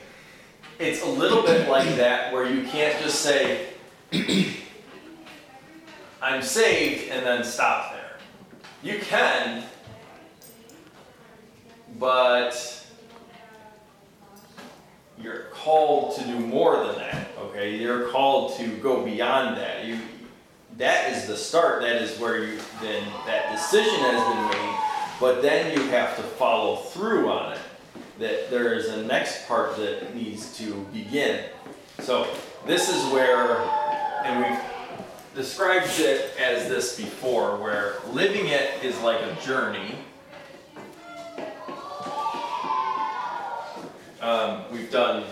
It's 0.80 1.02
a 1.04 1.08
little 1.08 1.41
bit 1.41 1.69
like 1.69 1.95
that 1.95 2.34
where 2.34 2.50
you 2.50 2.63
can't 2.63 3.02
just 3.02 3.21
say, 3.21 3.67
I'm 6.21 6.41
saved, 6.41 7.10
and 7.12 7.26
then 7.26 7.43
stop 7.43 7.93
there. 7.93 8.17
You 8.84 9.00
can, 9.00 9.63
but 12.00 12.86
you're 15.17 15.45
called 15.54 16.17
to 16.17 16.24
do 16.26 16.39
more 16.39 16.86
than 16.86 16.95
that. 16.98 17.28
Okay, 17.39 17.78
you're 17.78 18.10
called 18.10 18.58
to 18.58 18.67
go 18.78 19.04
beyond 19.04 19.58
that. 19.58 19.86
You 19.86 20.00
that 20.78 21.12
is 21.14 21.28
the 21.28 21.38
start. 21.38 21.82
That 21.82 22.02
is 22.02 22.20
where 22.20 22.44
you 22.44 22.60
then 22.82 23.04
that 23.26 23.52
decision 23.52 23.96
has 24.00 24.52
been 24.52 24.62
made. 24.62 24.80
But 25.20 25.42
then 25.42 25.78
you 25.78 25.86
have 25.88 26.16
to 26.18 26.24
follow 26.24 26.78
through 26.78 27.30
on 27.30 27.54
it. 27.54 27.60
That 28.20 28.50
there 28.50 28.74
is 28.74 28.90
a 28.90 29.04
next 29.04 29.48
part 29.48 29.78
that 29.78 30.16
needs 30.16 30.58
to 30.58 30.86
begin. 30.94 31.46
So 32.00 32.28
this 32.66 32.90
is 32.90 33.12
where, 33.12 33.58
and 34.24 34.44
we've 34.44 34.60
described 35.34 36.00
it 36.00 36.32
as 36.40 36.70
this 36.70 36.98
before, 36.98 37.58
where 37.58 37.96
living 38.12 38.48
it 38.48 38.84
is 38.84 39.00
like 39.02 39.22
a 39.22 39.36
journey. 39.42 39.96
Um, 44.22 44.64
we've 44.72 44.92
done, 44.92 45.24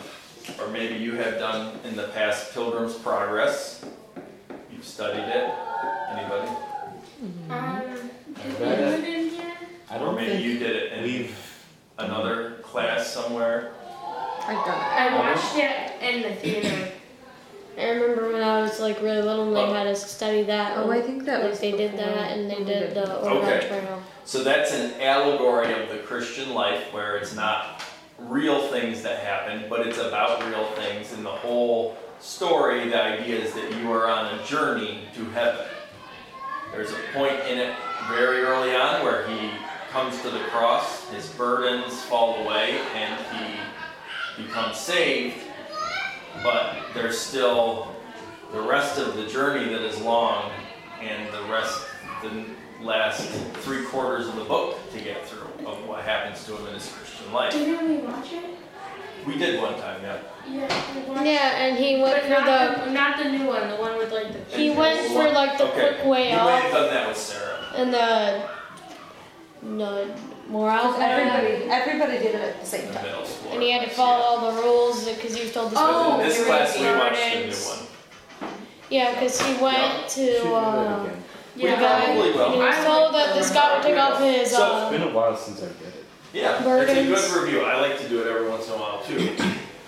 or 0.59 0.67
maybe 0.67 0.95
you 0.95 1.15
have 1.15 1.39
done 1.39 1.79
in 1.83 1.95
the 1.95 2.09
past, 2.09 2.53
Pilgrim's 2.53 2.95
Progress. 2.95 3.83
You've 4.83 4.91
studied 4.91 5.23
it. 5.23 5.49
Anybody? 6.11 6.49
Um, 7.49 8.09
I've 8.35 8.57
did 8.57 8.59
read 8.59 8.99
we 8.99 9.05
do 9.07 9.13
it 9.13 9.17
in 9.17 9.29
here? 9.29 9.53
I 9.89 9.95
Or 9.95 9.99
don't 9.99 10.15
maybe 10.15 10.31
think 10.31 10.43
you 10.43 10.59
did 10.59 10.75
it 10.75 10.91
in 10.91 11.03
we've. 11.03 11.37
another 11.99 12.55
class 12.63 13.09
somewhere. 13.13 13.71
I've 14.41 14.65
done 14.65 14.77
it. 14.77 14.83
I 14.83 15.17
watched 15.17 15.55
it 15.55 16.01
in 16.01 16.21
the 16.23 16.35
theater. 16.35 16.91
I 17.79 17.89
remember 17.91 18.33
when 18.33 18.43
I 18.43 18.61
was 18.61 18.81
like 18.81 19.01
really 19.01 19.21
little 19.21 19.47
and 19.47 19.55
they 19.55 19.61
Oh. 19.61 19.73
had 19.73 19.87
us 19.87 20.11
study 20.11 20.43
that. 20.43 20.77
Oh, 20.77 20.91
I 20.91 21.01
think 21.01 21.23
that 21.27 21.39
like 21.43 21.51
was 21.51 21.61
they 21.61 21.71
did 21.71 21.93
before 21.93 22.07
that 22.07 22.37
and 22.37 22.51
they 22.51 22.55
did 22.57 22.65
did 22.65 22.93
the 22.95 23.19
Oregon 23.21 23.37
Okay. 23.53 23.67
Trail. 23.69 24.03
So 24.25 24.43
that's 24.43 24.73
an 24.73 24.99
allegory 24.99 25.71
of 25.81 25.87
the 25.87 25.99
Christian 25.99 26.53
life 26.53 26.91
where 26.91 27.15
it's 27.15 27.33
not 27.33 27.81
real 28.17 28.67
things 28.67 29.01
that 29.03 29.19
happen, 29.19 29.65
but 29.69 29.85
it's 29.85 29.97
about 29.97 30.45
real 30.49 30.65
things. 30.71 31.13
And 31.13 31.25
the 31.25 31.29
whole 31.29 31.97
story, 32.19 32.89
the 32.89 33.01
idea 33.01 33.37
is 33.37 33.53
that 33.53 33.77
you 33.77 33.91
are 33.91 34.07
on 34.07 34.39
a 34.39 34.43
journey 34.45 35.05
to 35.15 35.25
heaven. 35.31 35.65
There's 36.71 36.91
a 36.91 36.99
point 37.13 37.39
in 37.47 37.59
it 37.59 37.75
very 38.07 38.41
early 38.41 38.75
on 38.75 39.03
where 39.03 39.27
he 39.27 39.51
comes 39.91 40.19
to 40.23 40.29
the 40.31 40.39
cross, 40.45 41.07
his 41.09 41.29
burdens 41.29 42.01
fall 42.03 42.43
away, 42.43 42.79
and 42.95 43.19
he 44.37 44.43
becomes 44.43 44.77
saved. 44.77 45.37
But 46.41 46.77
there's 46.95 47.19
still 47.19 47.95
the 48.51 48.61
rest 48.61 48.97
of 48.97 49.15
the 49.15 49.27
journey 49.27 49.65
that 49.71 49.81
is 49.81 50.01
long, 50.01 50.51
and 50.99 51.31
the 51.31 51.43
rest, 51.51 51.85
the 52.23 52.45
last 52.81 53.29
three 53.61 53.85
quarters 53.85 54.27
of 54.27 54.35
the 54.35 54.43
book 54.45 54.77
to 54.91 54.99
get 54.99 55.27
through 55.27 55.67
of 55.67 55.85
what 55.87 56.03
happens 56.03 56.43
to 56.45 56.57
him 56.57 56.67
in 56.67 56.73
his 56.73 56.87
Christian 57.23 57.33
life. 57.33 57.51
Didn't 57.53 57.89
we 57.89 57.97
watch 58.07 58.33
it? 58.33 58.43
We 59.25 59.37
did 59.37 59.61
one 59.61 59.75
time, 59.79 60.01
yeah. 60.01 60.17
Yeah, 60.49 61.23
Yeah, 61.23 61.57
and 61.63 61.77
he 61.77 62.01
went 62.01 62.15
But 62.15 62.23
for 62.23 62.29
not 62.29 62.45
the 62.45 62.85
the, 62.85 62.91
not 62.91 63.17
the 63.17 63.29
new 63.29 63.45
one, 63.47 63.69
the 63.69 63.75
one 63.77 63.97
with 63.97 64.11
like 64.11 64.33
the. 64.33 64.57
he 64.57 64.71
went 64.71 64.99
pictures. 64.99 65.15
for 65.15 65.29
like 65.31 65.57
the 65.57 65.63
Okay. 65.71 65.79
quick 65.95 66.05
way 66.05 66.31
You 66.31 66.37
might 66.37 66.59
have 66.59 66.71
done 66.73 66.89
that 66.93 67.07
with 67.07 67.17
Sarah. 67.17 67.59
and 67.75 67.93
the 67.93 68.41
no 69.61 70.13
morale 70.49 70.93
Everybody, 70.99 71.69
everybody 71.71 72.17
did 72.17 72.35
it 72.35 72.41
at 72.41 72.59
the 72.59 72.65
same 72.65 72.87
in 72.89 72.93
time. 72.93 73.03
middle 73.05 73.25
school. 73.25 73.53
and 73.53 73.61
he 73.63 73.71
had 73.71 73.83
to 73.87 73.89
follow 73.89 74.21
all 74.25 74.51
the 74.51 74.61
rules 74.61 75.07
because 75.07 75.33
he 75.35 75.43
was 75.43 75.53
told 75.53 75.71
to 75.71 75.77
Oh, 75.79 76.19
in 76.19 76.27
this 76.27 76.35
through 76.35 76.45
class, 76.47 76.73
his 76.75 76.81
we 76.81 76.87
watched 76.93 77.15
the 77.15 77.39
new 77.39 77.55
one. 77.71 77.87
Yeah, 78.89 79.13
because 79.13 79.41
he 79.41 79.53
went 79.63 80.09
Should 80.09 80.09
to 80.09 80.21
it. 81.07 81.15
We 81.55 81.63
Yeah. 81.63 81.77
probably 81.79 82.31
he 82.33 82.37
will. 82.37 82.57
was 82.59 82.75
told 82.85 83.13
that 83.15 83.33
the 83.35 83.41
Scott 83.43 83.75
would 83.75 83.83
take 83.83 83.97
off 83.97 84.19
his 84.19 84.51
So, 84.51 84.61
uh, 84.63 84.81
It's 84.91 84.91
been 84.99 85.07
a 85.09 85.13
while 85.13 85.37
since 85.37 85.59
I 85.61 85.67
did 85.67 85.92
Yeah, 86.33 86.57
it's 86.81 86.91
a 86.91 87.05
good 87.05 87.43
review. 87.43 87.61
I 87.61 87.79
like 87.79 87.99
to 87.99 88.09
do 88.09 88.21
it 88.21 88.27
every 88.27 88.49
once 88.49 88.67
in 88.67 88.73
a 88.73 88.77
while 88.77 89.03
too. 89.03 89.35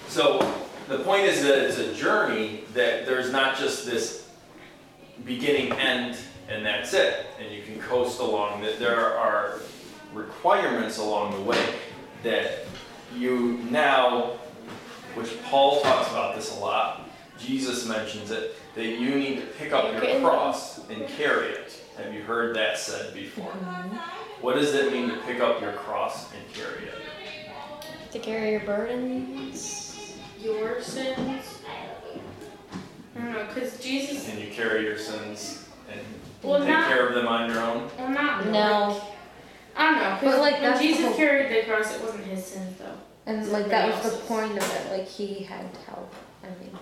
So 0.08 0.40
the 0.88 1.00
point 1.00 1.24
is 1.24 1.42
that 1.42 1.58
it's 1.58 1.80
a 1.80 1.94
journey 1.96 2.64
that 2.74 3.08
there's 3.08 3.32
not 3.32 3.58
just 3.58 3.86
this 3.86 4.30
beginning 5.26 5.72
end 5.74 6.18
and 6.48 6.64
that's 6.64 6.94
it, 6.94 7.26
and 7.40 7.52
you 7.52 7.64
can 7.64 7.80
coast 7.80 8.20
along. 8.20 8.62
That 8.62 8.78
there 8.78 9.18
are 9.18 9.60
requirements 10.14 11.00
along 11.00 11.34
the 11.34 11.42
way 11.42 11.66
that 12.22 12.66
you 13.16 13.60
now, 13.72 14.38
which 15.16 15.42
Paul 15.44 15.82
talks 15.82 16.10
about 16.12 16.36
this 16.36 16.56
a 16.56 16.60
lot. 16.60 17.10
Jesus 17.40 17.88
mentions 17.88 18.32
it 18.32 18.56
that 18.76 18.86
you 18.86 19.16
need 19.16 19.38
to 19.38 19.46
pick 19.58 19.74
up 19.74 19.92
your 19.92 20.20
cross 20.22 20.88
and 20.90 21.08
carry 21.08 21.48
it. 21.48 21.82
Have 21.98 22.14
you 22.14 22.22
heard 22.22 22.56
that 22.56 22.78
said 22.78 23.14
before? 23.14 23.52
What 24.46 24.58
does 24.58 24.76
it 24.76 24.94
mean 24.94 25.10
to 25.10 25.18
pick 25.26 25.40
up 25.40 25.60
your 25.60 25.72
cross 25.72 26.32
and 26.32 26.54
carry 26.54 26.86
it? 26.88 26.94
to 28.12 28.20
carry 28.20 28.52
your 28.52 28.60
burdens. 28.60 30.18
Your 30.40 30.80
sins. 30.84 31.62
I 33.16 33.20
don't 33.20 33.34
know, 33.34 33.48
cause 33.52 33.80
Jesus. 33.80 34.30
And 34.30 34.40
you 34.40 34.52
carry 34.54 34.84
your 34.84 35.00
sins 35.00 35.68
and 35.92 36.00
Well, 36.44 36.60
take 36.60 36.70
not. 36.70 36.90
care 36.90 37.08
of 37.08 37.16
them 37.16 37.28
on 37.28 37.50
your 37.50 37.60
own? 37.60 37.90
Well, 37.98 38.10
not. 38.10 38.46
No. 38.46 38.90
Like, 38.90 39.02
I 39.76 39.86
don't 39.90 39.98
know, 39.98 40.10
cause 40.12 40.22
But, 40.36 40.40
like, 40.42 40.62
when 40.62 40.80
Jesus 40.80 41.06
whole- 41.06 41.16
carried 41.16 41.50
the 41.52 41.68
cross, 41.68 41.96
it 41.96 42.02
wasn't 42.04 42.26
his 42.26 42.46
sins 42.46 42.78
though. 42.78 43.00
And 43.26 43.52
like 43.52 43.68
that 43.70 43.88
was 44.04 44.12
the 44.12 44.20
point 44.28 44.52
of 44.60 44.76
it. 44.76 44.92
Like 44.92 45.08
he 45.08 45.40
had 45.44 45.66
help. 45.88 46.14
I 46.44 46.50
mean, 46.64 46.78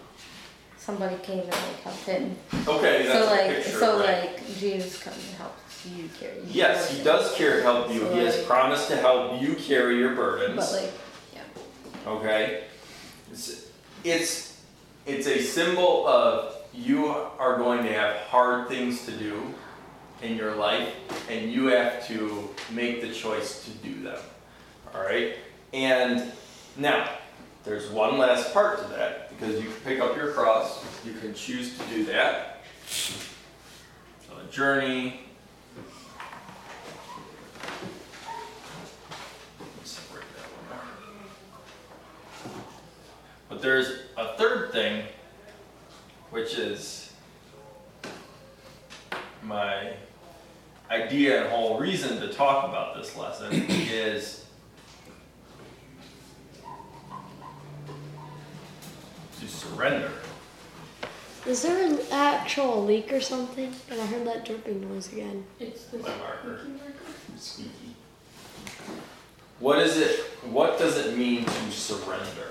somebody 0.75 1.15
came 1.23 1.39
and 1.39 1.49
like 1.49 1.81
helped 1.81 1.99
him. 1.99 2.35
Okay, 2.67 3.07
that's 3.07 3.13
so 3.13 3.23
a 3.23 3.31
like, 3.31 3.47
picture, 3.55 3.79
so 3.79 3.99
right? 4.01 4.31
like 4.35 4.57
Jesus 4.59 5.01
comes 5.01 5.15
and 5.29 5.37
helps 5.37 5.62
you 5.85 6.09
carry. 6.19 6.41
Yes, 6.47 6.91
he 6.95 7.03
does 7.03 7.33
care 7.35 7.57
to 7.57 7.63
help 7.63 7.91
you. 7.91 7.99
So, 8.01 8.13
He 8.13 8.19
has 8.19 8.37
like- 8.37 8.47
promised 8.47 8.87
to 8.89 8.97
help 8.97 9.41
you 9.41 9.55
carry 9.55 9.97
your 9.97 10.15
burdens. 10.15 10.55
But 10.71 10.81
like, 10.81 10.93
yeah. 11.33 12.11
Okay? 12.11 12.63
It's, 13.31 13.67
it's, 14.03 14.61
it's 15.05 15.27
a 15.27 15.41
symbol 15.41 16.07
of 16.07 16.55
you 16.73 17.07
are 17.07 17.57
going 17.57 17.83
to 17.83 17.93
have 17.93 18.15
hard 18.27 18.67
things 18.67 19.05
to 19.05 19.11
do 19.11 19.41
in 20.21 20.35
your 20.37 20.55
life, 20.55 20.93
and 21.29 21.51
you 21.51 21.65
have 21.67 22.05
to 22.07 22.49
make 22.71 23.01
the 23.01 23.11
choice 23.11 23.65
to 23.65 23.71
do 23.85 24.01
them. 24.01 24.19
Alright? 24.95 25.35
And 25.73 26.31
now, 26.77 27.09
there's 27.65 27.89
one 27.89 28.17
last 28.17 28.53
part 28.53 28.81
to 28.81 28.87
that, 28.93 29.29
because 29.29 29.55
you 29.55 29.69
can 29.69 29.79
pick 29.83 29.99
up 29.99 30.15
your 30.15 30.31
cross, 30.31 30.83
you 31.05 31.13
can 31.13 31.33
choose 31.33 31.77
to 31.77 31.83
do 31.85 32.05
that. 32.05 32.61
On 34.33 34.39
a 34.45 34.49
journey. 34.51 35.19
Separate 39.83 40.23
that 40.35 40.47
one 40.55 40.79
out. 40.79 40.85
But 43.53 43.61
there's 43.61 43.99
a 44.17 44.35
third 44.35 44.71
thing, 44.71 45.03
which 46.31 46.55
is 46.55 47.13
my 49.43 49.93
idea 50.89 51.43
and 51.43 51.51
whole 51.51 51.77
reason 51.77 52.19
to 52.21 52.33
talk 52.33 52.67
about 52.67 52.95
this 52.97 53.15
lesson 53.15 53.53
is 53.69 54.47
to 59.39 59.47
surrender. 59.47 60.09
Is 61.45 61.61
there 61.61 61.85
an 61.85 61.99
actual 62.11 62.83
leak 62.83 63.13
or 63.13 63.21
something? 63.21 63.71
And 63.91 64.01
I 64.01 64.05
heard 64.07 64.25
that 64.25 64.45
dripping 64.45 64.81
noise 64.81 65.13
again. 65.13 65.45
It's 65.59 65.85
the 65.85 65.99
My 65.99 66.09
marker. 66.17 66.57
squeaky 66.57 66.79
marker. 66.79 67.37
Squeaky. 67.37 67.95
What 69.59 69.77
is 69.77 69.97
it? 69.97 70.21
What 70.41 70.79
does 70.79 70.97
it 70.97 71.15
mean 71.15 71.45
to 71.45 71.71
surrender? 71.71 72.47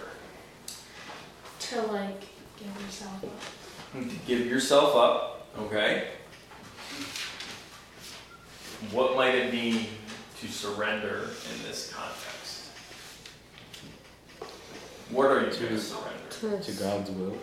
To 1.72 1.80
like 1.82 2.20
give 2.58 2.82
yourself 2.84 3.24
up. 3.24 3.96
Mm, 3.96 4.10
to 4.10 4.16
give 4.26 4.46
yourself 4.46 4.94
up, 4.94 5.48
okay? 5.58 6.08
What 8.90 9.16
might 9.16 9.34
it 9.34 9.50
be 9.50 9.88
to 10.40 10.48
surrender 10.48 11.30
in 11.54 11.62
this 11.66 11.90
context? 11.90 12.68
What 15.08 15.28
are 15.30 15.46
you 15.46 15.46
going 15.46 15.68
to 15.68 15.78
surrender? 15.78 16.62
To 16.62 16.72
God's 16.72 17.10
will. 17.10 17.38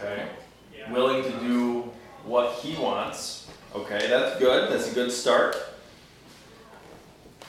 Okay? 0.00 0.28
Willing 0.90 1.22
to 1.22 1.40
do 1.40 1.92
what 2.24 2.54
He 2.54 2.80
wants. 2.80 3.50
Okay, 3.74 4.06
that's 4.08 4.38
good. 4.38 4.72
That's 4.72 4.90
a 4.90 4.94
good 4.94 5.12
start. 5.12 5.54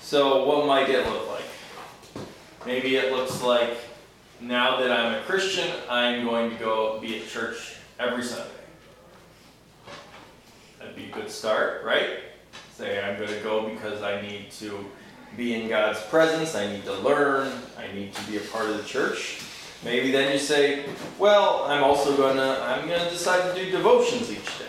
So, 0.02 0.46
what 0.46 0.68
might 0.68 0.90
it 0.90 1.08
look 1.08 1.30
like? 1.30 2.26
Maybe 2.66 2.98
it 2.98 3.14
looks 3.14 3.42
like 3.42 3.78
now 4.44 4.80
that 4.80 4.92
I'm 4.92 5.16
a 5.16 5.22
Christian, 5.22 5.70
I'm 5.90 6.26
going 6.26 6.50
to 6.52 6.56
go 6.58 7.00
be 7.00 7.20
at 7.20 7.28
church 7.28 7.76
every 8.00 8.24
Sunday. 8.24 8.50
That'd 10.80 10.96
be 10.96 11.06
a 11.06 11.12
good 11.12 11.30
start, 11.30 11.84
right? 11.86 12.20
Say, 12.74 13.02
I'm 13.02 13.18
going 13.18 13.30
to 13.30 13.40
go 13.40 13.70
because 13.70 14.02
I 14.02 14.22
need 14.22 14.52
to 14.52 14.86
be 15.38 15.56
in 15.56 15.70
God's 15.70 16.02
presence, 16.04 16.56
I 16.56 16.72
need 16.72 16.84
to 16.84 16.94
learn, 17.00 17.52
I 17.78 17.92
need 17.94 18.14
to 18.14 18.32
be 18.32 18.38
a 18.38 18.42
part 18.42 18.70
of 18.70 18.78
the 18.78 18.84
church. 18.84 19.42
Maybe 19.84 20.12
then 20.12 20.32
you 20.32 20.40
say, 20.40 20.86
well, 21.18 21.64
I'm 21.64 21.84
also 21.84 22.16
gonna, 22.16 22.60
I'm 22.62 22.88
gonna 22.88 23.10
decide 23.10 23.54
to 23.54 23.66
do 23.66 23.72
devotions 23.72 24.32
each 24.32 24.46
day. 24.60 24.66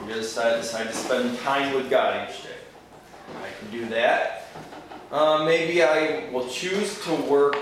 I'm 0.00 0.08
gonna 0.08 0.22
decide, 0.22 0.62
decide 0.62 0.86
to 0.88 0.92
spend 0.92 1.38
time 1.40 1.74
with 1.74 1.90
God 1.90 2.30
each 2.30 2.42
day. 2.42 2.48
I 3.42 3.48
can 3.60 3.70
do 3.70 3.86
that. 3.90 4.48
Uh, 5.12 5.44
maybe 5.44 5.82
I 5.82 6.30
will 6.30 6.48
choose 6.48 7.00
to 7.04 7.14
work 7.14 7.56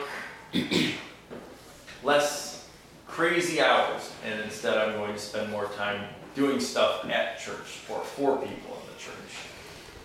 less 2.05 2.69
crazy 3.09 3.61
hours, 3.61 4.13
and 4.25 4.41
instead 4.41 4.77
I'm 4.77 4.95
going 4.95 5.13
to 5.13 5.19
spend 5.19 5.51
more 5.51 5.67
time 5.77 6.05
doing 6.35 6.61
stuff 6.61 7.05
at 7.07 7.39
church 7.39 7.81
or 7.89 8.01
for 8.01 8.37
people 8.39 8.77
in 8.81 8.93
the 8.93 8.99
church. 8.99 9.39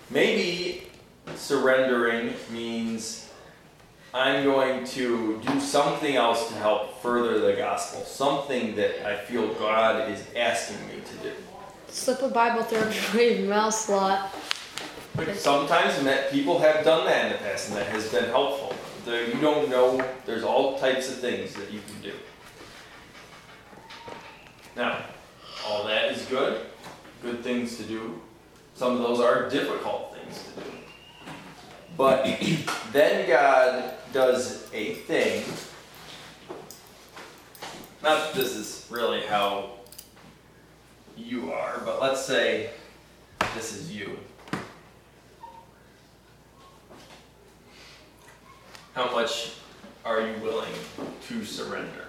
Maybe 0.10 0.84
surrendering 1.36 2.34
means 2.52 3.30
I'm 4.14 4.44
going 4.44 4.86
to 4.88 5.40
do 5.46 5.60
something 5.60 6.16
else 6.16 6.48
to 6.50 6.56
help 6.56 7.02
further 7.02 7.40
the 7.40 7.54
gospel, 7.54 8.02
something 8.02 8.76
that 8.76 9.06
I 9.08 9.16
feel 9.16 9.54
God 9.56 10.10
is 10.10 10.24
asking 10.36 10.78
me 10.88 11.02
to 11.06 11.30
do. 11.30 11.34
Slip 11.90 12.22
a 12.22 12.30
Bible 12.30 12.64
through 12.64 12.80
everybody's 12.80 13.48
mouth 13.50 13.74
slot. 13.74 14.34
But 15.16 15.36
sometimes 15.36 16.02
met 16.04 16.32
people 16.32 16.60
have 16.60 16.86
done 16.86 17.06
that 17.06 17.26
in 17.26 17.32
the 17.34 17.38
past, 17.40 17.70
and 17.70 17.78
that 17.78 17.88
has 17.88 18.12
been 18.12 18.26
helpful. 18.26 18.76
There, 19.06 19.28
you 19.28 19.40
don't 19.42 19.70
know. 19.70 20.04
There's 20.26 20.44
all 20.44 20.78
types 20.78 21.10
of 21.10 21.20
things 21.20 21.54
that 21.54 21.72
you 21.72 21.80
can 21.88 22.02
do. 22.02 22.14
Now, 24.76 25.00
all 25.66 25.86
that 25.88 26.12
is 26.12 26.26
good. 26.26 26.66
Good 27.22 27.44
things 27.44 27.78
to 27.78 27.84
do. 27.84 28.22
Some 28.76 28.94
of 28.94 29.00
those 29.00 29.20
are 29.20 29.50
difficult 29.50 30.16
things 30.16 30.44
to 30.44 30.62
do. 30.62 30.72
But 31.98 32.26
then 32.94 33.28
God 33.28 33.94
does 34.14 34.70
a 34.74 34.94
thing. 34.94 35.44
Not 38.02 38.28
that 38.28 38.34
this 38.34 38.56
is 38.56 38.88
really 38.90 39.22
how 39.22 39.72
you 41.18 41.52
are, 41.52 41.82
but 41.84 42.02
let's 42.02 42.24
say 42.26 42.70
this 43.56 43.76
is 43.76 43.94
you. 43.94 44.18
How 49.00 49.10
much 49.14 49.52
are 50.04 50.20
you 50.20 50.34
willing 50.44 50.74
to 51.30 51.46
surrender? 51.46 52.08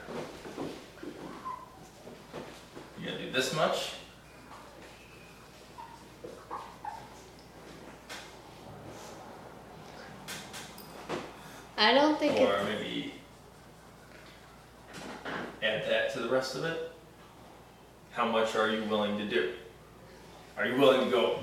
You 2.98 3.06
gonna 3.06 3.18
do 3.18 3.30
this 3.30 3.54
much? 3.54 3.92
I 11.78 11.94
don't 11.94 12.18
think. 12.18 12.40
Or 12.40 12.60
maybe 12.64 13.14
add 15.62 15.88
that 15.88 16.12
to 16.14 16.18
the 16.18 16.28
rest 16.28 16.56
of 16.56 16.64
it? 16.64 16.90
How 18.10 18.26
much 18.26 18.56
are 18.56 18.68
you 18.68 18.82
willing 18.86 19.16
to 19.16 19.28
do? 19.28 19.52
Are 20.58 20.66
you 20.66 20.76
willing 20.76 21.04
to 21.04 21.10
go 21.12 21.38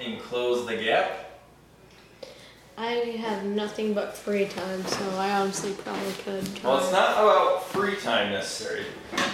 and 0.00 0.18
close 0.18 0.66
the 0.66 0.78
gap? 0.78 1.25
I 2.78 3.16
have 3.20 3.44
nothing 3.44 3.94
but 3.94 4.14
free 4.14 4.44
time, 4.46 4.84
so 4.84 5.10
I 5.16 5.30
honestly 5.40 5.72
probably 5.72 6.12
could 6.24 6.56
try. 6.56 6.70
Well, 6.70 6.82
it's 6.82 6.92
not 6.92 7.12
about 7.12 7.64
free 7.68 7.96
time 7.96 8.32
necessarily, 8.32 8.84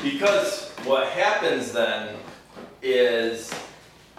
because 0.02 0.70
what 0.84 1.08
happens 1.08 1.72
then 1.72 2.14
is 2.82 3.52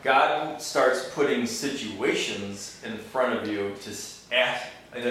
God 0.04 0.62
starts 0.62 1.10
putting 1.14 1.46
situations 1.46 2.82
in 2.86 2.98
front 2.98 3.40
of 3.40 3.48
you 3.48 3.74
to 3.84 3.92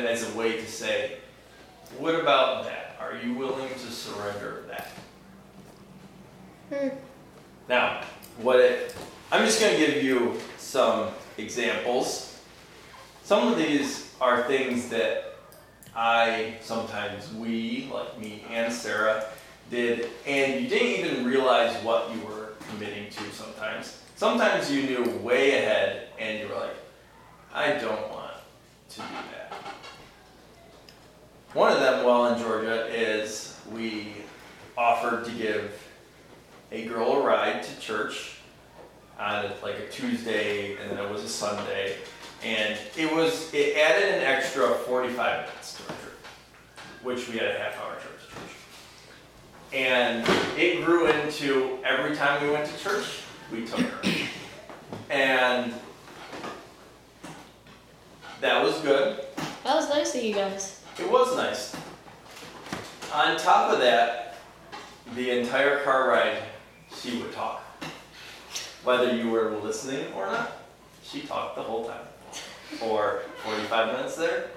as 0.04 0.28
a 0.30 0.36
way 0.36 0.56
to 0.60 0.66
say, 0.66 1.16
"What 1.98 2.14
about 2.14 2.64
that? 2.64 2.96
Are 3.00 3.16
you 3.16 3.32
willing 3.32 3.68
to 3.68 3.90
surrender 3.90 4.64
that?" 4.68 4.88
Hmm. 6.68 6.96
Now, 7.66 8.02
what 8.38 8.60
it, 8.60 8.94
I'm 9.30 9.46
just 9.46 9.58
going 9.58 9.72
to 9.72 9.86
give 9.86 10.02
you 10.02 10.38
some 10.58 11.08
examples. 11.38 12.31
Some 13.24 13.48
of 13.48 13.56
these 13.56 14.12
are 14.20 14.42
things 14.44 14.88
that 14.88 15.36
I, 15.94 16.56
sometimes 16.60 17.32
we, 17.34 17.88
like 17.92 18.18
me 18.18 18.44
and 18.50 18.72
Sarah, 18.72 19.26
did, 19.70 20.10
and 20.26 20.60
you 20.60 20.68
didn't 20.68 21.06
even 21.06 21.24
realize 21.24 21.74
what 21.84 22.10
you 22.14 22.20
were 22.26 22.54
committing 22.68 23.10
to 23.10 23.22
sometimes. 23.32 24.02
Sometimes 24.16 24.70
you 24.72 24.82
knew 24.82 25.10
way 25.18 25.58
ahead 25.58 26.08
and 26.18 26.40
you 26.40 26.48
were 26.48 26.60
like, 26.60 26.76
I 27.54 27.72
don't 27.72 28.10
want 28.10 28.34
to 28.90 28.96
do 28.96 29.06
that. 29.32 29.52
One 31.54 31.72
of 31.72 31.80
them, 31.80 32.04
while 32.04 32.34
in 32.34 32.40
Georgia, 32.40 32.86
is 32.86 33.56
we 33.70 34.14
offered 34.76 35.24
to 35.26 35.30
give 35.32 35.88
a 36.72 36.86
girl 36.86 37.12
a 37.12 37.26
ride 37.26 37.62
to 37.62 37.80
church 37.80 38.36
on 39.18 39.44
like 39.62 39.78
a 39.78 39.88
Tuesday 39.90 40.76
and 40.76 40.90
then 40.90 40.98
it 40.98 41.10
was 41.10 41.22
a 41.22 41.28
Sunday. 41.28 41.96
And 42.44 42.76
it 42.96 43.12
was, 43.12 43.52
it 43.54 43.76
added 43.76 44.14
an 44.16 44.22
extra 44.22 44.68
45 44.68 45.46
minutes 45.46 45.74
to 45.74 45.82
our 45.82 45.98
trip, 46.00 46.26
which 47.02 47.28
we 47.28 47.38
had 47.38 47.54
a 47.54 47.58
half 47.58 47.80
hour 47.80 47.94
trip 47.94 48.18
to 48.18 48.26
church. 48.26 48.56
And 49.72 50.26
it 50.58 50.84
grew 50.84 51.06
into 51.06 51.78
every 51.84 52.16
time 52.16 52.42
we 52.42 52.50
went 52.50 52.66
to 52.66 52.78
church, 52.78 53.20
we 53.52 53.64
took 53.64 53.80
her. 53.80 54.08
And 55.08 55.72
that 58.40 58.62
was 58.62 58.80
good. 58.80 59.24
That 59.62 59.76
was 59.76 59.88
nice 59.88 60.14
of 60.16 60.22
you 60.24 60.34
guys. 60.34 60.80
It 60.98 61.08
was 61.10 61.36
nice. 61.36 61.76
On 63.14 63.36
top 63.36 63.72
of 63.72 63.78
that, 63.78 64.36
the 65.14 65.38
entire 65.38 65.84
car 65.84 66.08
ride, 66.08 66.42
she 66.96 67.18
would 67.18 67.32
talk. 67.32 67.62
Whether 68.82 69.14
you 69.14 69.30
were 69.30 69.50
listening 69.58 70.12
or 70.14 70.26
not, 70.26 70.52
she 71.04 71.20
talked 71.20 71.54
the 71.54 71.62
whole 71.62 71.84
time. 71.84 72.06
For 72.78 73.22
45 73.44 73.94
minutes 73.94 74.16
there, 74.16 74.50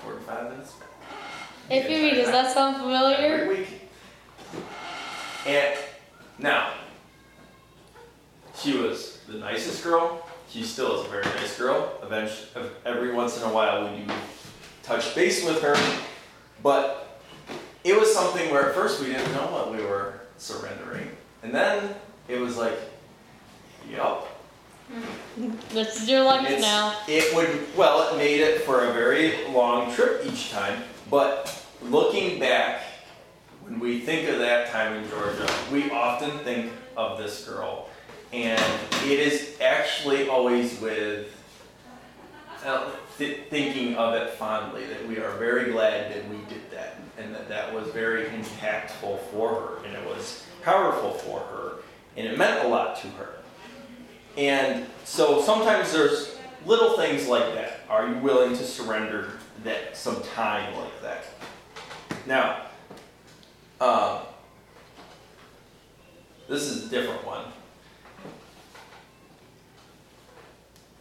45 0.00 0.50
minutes 0.50 0.72
back. 0.72 0.88
Hey 1.68 1.82
Phoebe, 1.82 2.16
does 2.16 2.28
that 2.28 2.54
sound 2.54 2.76
familiar? 2.76 3.16
Every 3.16 3.48
week. 3.48 3.90
And 5.46 5.76
now, 6.38 6.72
she 8.56 8.76
was 8.76 9.18
the 9.28 9.34
nicest 9.34 9.84
girl. 9.84 10.26
She 10.48 10.62
still 10.62 11.00
is 11.00 11.06
a 11.06 11.10
very 11.10 11.24
nice 11.24 11.58
girl. 11.58 11.92
Eventually, 12.02 12.70
every 12.86 13.12
once 13.12 13.36
in 13.36 13.42
a 13.42 13.52
while, 13.52 13.90
we 13.90 14.02
do 14.02 14.12
touch 14.82 15.14
base 15.14 15.44
with 15.44 15.60
her. 15.60 15.76
But 16.62 17.20
it 17.84 17.98
was 17.98 18.12
something 18.12 18.50
where 18.50 18.70
at 18.70 18.74
first 18.74 19.00
we 19.00 19.06
didn't 19.06 19.30
know 19.32 19.46
what 19.52 19.70
we 19.72 19.82
were 19.84 20.20
surrendering. 20.38 21.10
And 21.42 21.54
then 21.54 21.94
it 22.28 22.38
was 22.38 22.56
like, 22.56 22.78
yup. 23.90 24.37
This 25.70 26.02
is 26.02 26.08
your 26.08 26.24
It's- 26.24 26.60
now. 26.60 26.96
It 27.06 27.34
would, 27.34 27.76
well, 27.76 28.08
it 28.08 28.16
made 28.16 28.40
it 28.40 28.62
for 28.62 28.84
a 28.84 28.92
very 28.92 29.46
long 29.48 29.94
trip 29.94 30.24
each 30.24 30.50
time, 30.50 30.82
but 31.10 31.54
looking 31.82 32.38
back, 32.40 32.82
when 33.62 33.78
we 33.80 34.00
think 34.00 34.28
of 34.28 34.38
that 34.38 34.70
time 34.72 34.94
in 34.94 35.08
Georgia, 35.10 35.46
we 35.70 35.90
often 35.90 36.38
think 36.40 36.72
of 36.96 37.18
this 37.18 37.44
girl, 37.44 37.88
and 38.32 38.60
it 39.04 39.20
is 39.20 39.60
actually 39.60 40.28
always 40.28 40.80
with 40.80 41.34
uh, 42.64 42.90
th- 43.18 43.42
thinking 43.50 43.94
of 43.96 44.14
it 44.14 44.30
fondly 44.30 44.84
that 44.86 45.06
we 45.06 45.18
are 45.18 45.30
very 45.32 45.70
glad 45.70 46.12
that 46.12 46.28
we 46.28 46.38
did 46.48 46.68
that, 46.72 46.96
and 47.18 47.32
that 47.34 47.48
that 47.48 47.72
was 47.72 47.86
very 47.88 48.24
impactful 48.26 49.18
for 49.30 49.48
her, 49.50 49.84
and 49.86 49.94
it 49.94 50.04
was 50.06 50.42
powerful 50.64 51.12
for 51.12 51.38
her, 51.40 51.72
and 52.16 52.26
it 52.26 52.36
meant 52.36 52.64
a 52.64 52.68
lot 52.68 53.00
to 53.00 53.06
her. 53.10 53.37
And 54.38 54.86
so 55.02 55.42
sometimes 55.42 55.92
there's 55.92 56.38
little 56.64 56.96
things 56.96 57.26
like 57.26 57.54
that. 57.54 57.80
Are 57.90 58.06
you 58.08 58.14
willing 58.18 58.56
to 58.56 58.64
surrender 58.64 59.32
that 59.64 59.96
some 59.96 60.22
time 60.22 60.76
like 60.76 61.02
that? 61.02 61.24
Now, 62.24 62.66
um, 63.80 64.20
this 66.48 66.62
is 66.62 66.86
a 66.86 66.88
different 66.88 67.26
one. 67.26 67.46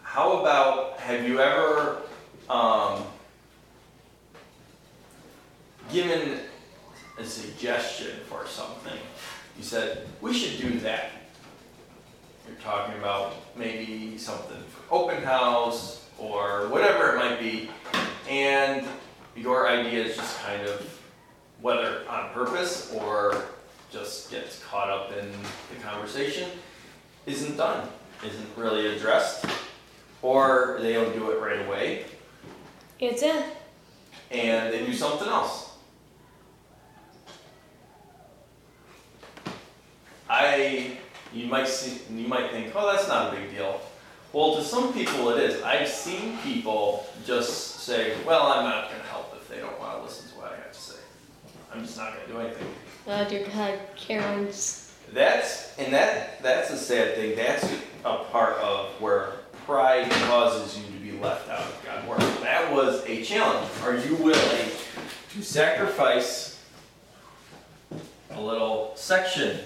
How 0.02 0.40
about 0.40 1.00
have 1.00 1.28
you 1.28 1.40
ever 1.40 2.02
um, 2.50 3.04
given 5.92 6.40
a 7.20 7.24
suggestion 7.24 8.18
for 8.28 8.48
something? 8.48 8.98
You 9.60 9.64
said 9.64 10.08
we 10.22 10.34
should 10.34 10.60
do 10.60 10.80
that. 10.80 11.12
You're 12.48 12.58
talking 12.64 12.98
about 12.98 13.34
maybe 13.56 14.18
something 14.18 14.58
for 14.70 14.94
open 14.94 15.24
house 15.24 16.06
or 16.18 16.68
whatever 16.70 17.14
it 17.16 17.20
might 17.20 17.40
be, 17.40 17.70
and 18.30 18.86
your 19.36 19.68
idea 19.68 20.04
is 20.06 20.16
just 20.16 20.40
kind 20.42 20.64
of 20.64 21.00
whether 21.62 22.08
on 22.10 22.30
purpose 22.32 22.94
or 22.94 23.44
just 23.92 24.32
gets 24.32 24.64
caught 24.64 24.90
up 24.90 25.12
in 25.18 25.30
the 25.30 25.84
conversation, 25.84 26.50
isn't 27.26 27.58
done, 27.58 27.88
isn't 28.26 28.48
really 28.58 28.96
addressed, 28.96 29.46
or 30.22 30.78
they 30.82 30.94
don't 30.94 31.14
do 31.14 31.32
it 31.32 31.40
right 31.40 31.66
away 31.66 32.06
It's 33.00 33.22
in. 33.22 33.44
and 34.32 34.74
they 34.74 34.86
do 34.86 34.94
something 34.94 35.28
else. 35.28 35.66
I, 40.30 40.98
you 41.34 41.48
might 41.48 41.68
see, 41.68 42.02
you 42.14 42.28
might 42.28 42.52
think, 42.52 42.74
oh, 42.76 42.92
that's 42.92 43.08
not 43.08 43.34
a 43.34 43.38
big 43.38 43.52
deal. 43.52 43.82
Well, 44.34 44.56
to 44.56 44.64
some 44.64 44.94
people 44.94 45.30
it 45.30 45.40
is. 45.40 45.62
I've 45.64 45.88
seen 45.88 46.38
people 46.40 47.08
just 47.26 47.82
say, 47.82 48.16
well, 48.26 48.48
I'm 48.48 48.66
not 48.66 48.90
going 48.90 49.02
to 49.02 49.08
help 49.08 49.34
if 49.40 49.48
they 49.48 49.58
don't 49.58 49.80
want 49.80 49.98
to 49.98 50.04
listen 50.04 50.30
to 50.32 50.38
what 50.38 50.52
I 50.52 50.56
have 50.58 50.72
to 50.72 50.80
say. 50.80 51.00
I'm 51.74 51.82
just 51.82 51.98
not 51.98 52.14
gonna 52.14 52.28
do 52.28 52.40
anything. 52.40 52.68
Oh 53.08 53.28
dear 53.30 53.48
God, 53.54 53.80
Karen's. 53.96 54.94
That's 55.14 55.78
and 55.78 55.94
that 55.94 56.42
that's 56.42 56.70
a 56.70 56.78
sad 56.78 57.16
thing. 57.16 57.36
That's 57.36 57.64
a 58.04 58.24
part 58.26 58.58
of 58.58 58.90
where 59.02 59.34
pride 59.66 60.10
causes 60.10 60.78
you 60.78 60.86
to 60.86 61.00
be 61.00 61.12
left 61.20 61.50
out 61.50 61.60
of 61.60 61.86
God's 61.86 62.08
work. 62.08 62.42
That 62.42 62.72
was 62.72 63.06
a 63.06 63.24
challenge. 63.24 63.70
Are 63.84 63.96
you 63.96 64.16
willing 64.16 64.72
to 65.34 65.42
sacrifice 65.44 66.64
a 68.32 68.42
little 68.42 68.94
section? 68.96 69.60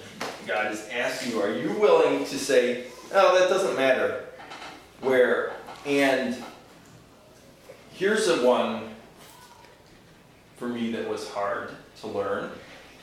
God 0.46 0.72
is 0.72 0.88
asking 0.88 1.32
you, 1.32 1.40
are 1.40 1.52
you 1.52 1.70
willing 1.78 2.24
to 2.24 2.38
say, 2.38 2.84
oh, 3.12 3.38
that 3.38 3.48
doesn't 3.48 3.76
matter? 3.76 4.24
Where, 5.00 5.52
and 5.86 6.36
here's 7.92 8.28
a 8.28 8.44
one 8.44 8.88
for 10.56 10.68
me 10.68 10.92
that 10.92 11.08
was 11.08 11.28
hard 11.30 11.70
to 12.00 12.06
learn. 12.08 12.50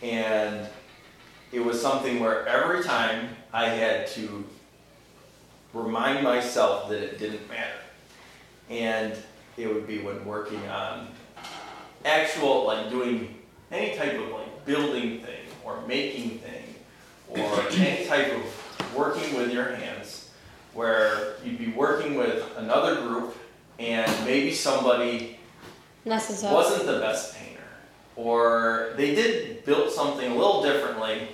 And 0.02 0.67
it 1.52 1.60
was 1.60 1.82
something 1.82 2.19
where 2.19 2.47
every 2.47 2.84
time 2.84 3.30
I 3.54 3.65
had 3.65 4.08
to 4.10 4.45
remind 5.73 6.23
myself 6.23 6.89
that 6.89 7.02
it 7.02 7.19
didn't 7.19 7.47
matter. 7.49 7.80
And 8.69 9.13
it 9.58 9.73
would 9.73 9.88
be 9.88 9.99
when 9.99 10.23
working 10.25 10.65
on 10.69 11.08
actual, 12.06 12.65
like 12.65 12.89
doing 12.89 13.36
any 13.71 13.95
type 13.97 14.13
of 14.13 14.30
like 14.30 14.65
building 14.65 15.21
thing 15.21 15.45
or 15.65 15.82
making 15.88 16.39
thing 16.39 16.58
or 17.29 17.61
any 17.71 18.05
type 18.05 18.33
of 18.35 18.95
working 18.95 19.37
with 19.37 19.53
your 19.53 19.75
hands 19.75 20.29
where 20.73 21.35
you'd 21.43 21.57
be 21.57 21.71
working 21.71 22.15
with 22.15 22.45
another 22.57 23.01
group 23.01 23.35
and 23.77 24.11
maybe 24.25 24.53
somebody 24.53 25.39
Necessary. 26.05 26.53
wasn't 26.53 26.85
the 26.85 26.99
best 26.99 27.35
painter 27.35 27.63
or 28.15 28.93
they 28.97 29.15
did 29.15 29.63
build 29.65 29.91
something 29.91 30.31
a 30.31 30.35
little 30.35 30.63
differently 30.63 31.27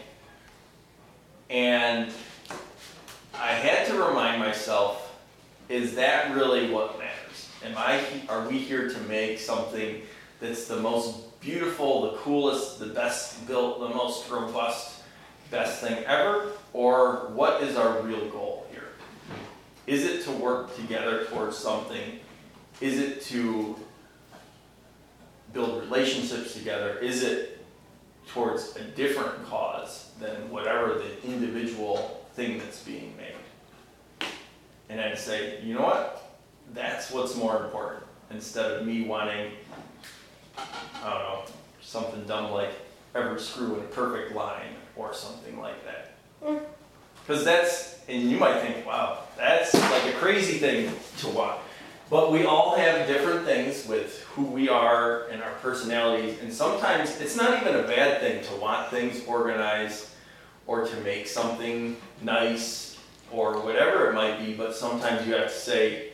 and 1.50 2.12
I 3.34 3.52
had 3.52 3.88
to 3.88 3.94
remind 4.02 4.40
myself, 4.40 5.16
is 5.70 5.96
that 5.96 6.34
really 6.34 6.72
what 6.72 6.98
matters? 6.98 7.50
Am 7.64 7.74
I 7.78 8.02
are 8.30 8.48
we 8.48 8.58
here 8.58 8.90
to 8.90 9.00
make 9.02 9.40
something 9.40 10.02
that's 10.40 10.68
the 10.68 10.78
most 10.78 11.40
beautiful, 11.42 12.12
the 12.12 12.18
coolest, 12.18 12.80
the 12.80 12.88
best 12.88 13.46
built, 13.48 13.80
the 13.80 13.90
most 13.90 14.30
robust, 14.30 14.95
best 15.52 15.82
thing 15.82 16.04
ever? 16.06 16.52
Or 16.74 17.30
what 17.34 17.64
is 17.64 17.78
our 17.78 18.02
real 18.02 18.30
goal 18.30 18.68
here? 18.72 18.90
Is 19.88 20.04
it 20.04 20.24
to 20.26 20.32
work 20.32 20.76
together 20.76 21.26
towards 21.26 21.58
something? 21.58 22.20
Is 22.82 23.00
it 23.00 23.22
to 23.24 23.76
build 25.54 25.84
relationships 25.84 26.54
together? 26.54 26.98
Is 27.00 27.24
it 27.24 27.66
towards 28.28 28.76
a 28.76 28.84
different 28.84 29.46
cause 29.48 30.12
than 30.20 30.50
whatever 30.50 30.96
the 30.96 31.24
individual 31.26 32.26
thing 32.34 32.58
that's 32.58 32.84
being 32.84 33.16
made? 33.16 34.28
And 34.90 35.00
I'd 35.00 35.18
say, 35.18 35.62
you 35.62 35.76
know 35.76 35.82
what? 35.82 36.34
That's 36.74 37.12
what's 37.12 37.36
more 37.36 37.64
important. 37.64 38.04
Instead 38.32 38.72
of 38.72 38.86
me 38.86 39.06
wanting, 39.06 39.52
I 40.58 41.10
don't 41.10 41.20
know, 41.20 41.44
something 41.82 42.26
dumb 42.26 42.52
like 42.52 42.74
every 43.14 43.40
screw 43.40 43.76
in 43.76 43.80
a 43.80 43.88
perfect 43.88 44.36
line 44.36 44.76
or 44.96 45.14
something 45.14 45.60
like 45.60 45.84
that. 45.86 46.16
Hmm. 46.44 46.58
Because 47.26 47.44
that's, 47.44 48.00
and 48.08 48.30
you 48.30 48.38
might 48.38 48.62
think, 48.62 48.86
wow, 48.86 49.20
that's 49.38 49.74
like 49.74 50.14
a 50.14 50.18
crazy 50.18 50.60
thing 50.60 50.92
to 51.20 51.28
want. 51.30 51.60
But 52.10 52.32
we 52.32 52.46
all 52.46 52.76
have 52.76 53.08
different 53.08 53.46
things 53.46 53.88
with 53.88 54.22
who 54.36 54.44
we 54.44 54.70
are 54.70 55.28
and 55.30 55.42
our 55.42 55.54
personalities, 55.54 56.40
and 56.40 56.54
sometimes 56.54 57.20
it's 57.20 57.36
not 57.36 57.62
even 57.62 57.76
a 57.76 57.88
bad 57.88 58.22
thing 58.22 58.44
to 58.44 58.56
want 58.62 58.92
things 58.92 59.26
organized 59.26 60.10
or 60.68 60.86
to 60.86 60.96
make 61.02 61.28
something 61.28 61.98
nice 62.22 63.00
or 63.32 63.60
whatever 63.62 64.10
it 64.10 64.14
might 64.14 64.38
be, 64.46 64.54
but 64.54 64.76
sometimes 64.76 65.26
you 65.28 65.34
have 65.34 65.48
to 65.48 65.54
say, 65.54 66.12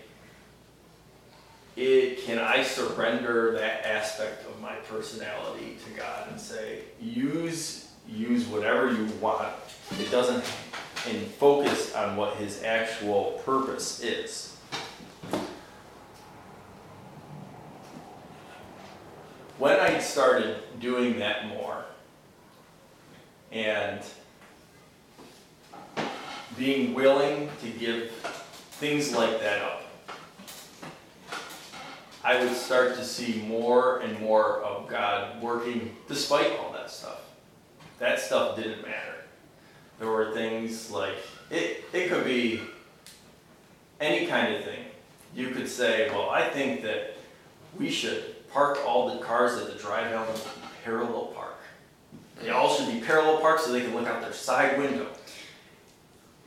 it, 1.75 2.23
can 2.23 2.39
I 2.39 2.63
surrender 2.63 3.53
that 3.53 3.85
aspect 3.85 4.45
of 4.45 4.61
my 4.61 4.75
personality 4.75 5.77
to 5.85 5.99
God 5.99 6.29
and 6.29 6.39
say, 6.39 6.83
use 6.99 7.90
use 8.11 8.45
whatever 8.47 8.91
you 8.91 9.05
want. 9.19 9.53
It 9.99 10.11
doesn't 10.11 10.43
and 11.07 11.25
focus 11.25 11.95
on 11.95 12.15
what 12.15 12.35
his 12.35 12.61
actual 12.63 13.41
purpose 13.43 14.01
is. 14.03 14.55
When 19.57 19.79
I 19.79 19.99
started 19.99 20.57
doing 20.79 21.19
that 21.19 21.47
more 21.47 21.85
and 23.51 24.01
being 26.57 26.93
willing 26.93 27.49
to 27.61 27.69
give 27.69 28.11
things 28.79 29.13
like 29.13 29.39
that 29.39 29.61
up, 29.61 29.83
I 32.23 32.43
would 32.43 32.55
start 32.55 32.95
to 32.95 33.03
see 33.03 33.43
more 33.47 33.99
and 33.99 34.19
more 34.19 34.61
of 34.61 34.87
God 34.87 35.41
working 35.41 35.95
despite 36.07 36.57
all 36.59 36.71
that 36.73 36.91
stuff. 36.91 37.30
That 38.01 38.19
stuff 38.19 38.55
didn't 38.55 38.81
matter. 38.81 39.13
There 39.99 40.09
were 40.09 40.33
things 40.33 40.89
like, 40.89 41.13
it, 41.51 41.85
it 41.93 42.09
could 42.09 42.25
be 42.25 42.61
any 43.99 44.25
kind 44.25 44.55
of 44.55 44.63
thing. 44.63 44.85
You 45.35 45.51
could 45.51 45.69
say, 45.69 46.09
well, 46.09 46.31
I 46.31 46.49
think 46.49 46.81
that 46.81 47.15
we 47.77 47.91
should 47.91 48.49
park 48.49 48.79
all 48.87 49.13
the 49.13 49.23
cars 49.23 49.55
at 49.61 49.71
the 49.71 49.77
drive 49.77 50.11
element 50.11 50.43
parallel 50.83 51.27
park. 51.27 51.57
They 52.41 52.49
all 52.49 52.73
should 52.73 52.91
be 52.91 53.01
parallel 53.01 53.37
parked 53.37 53.61
so 53.61 53.71
they 53.71 53.81
can 53.81 53.93
look 53.93 54.07
out 54.07 54.19
their 54.19 54.33
side 54.33 54.79
window. 54.79 55.05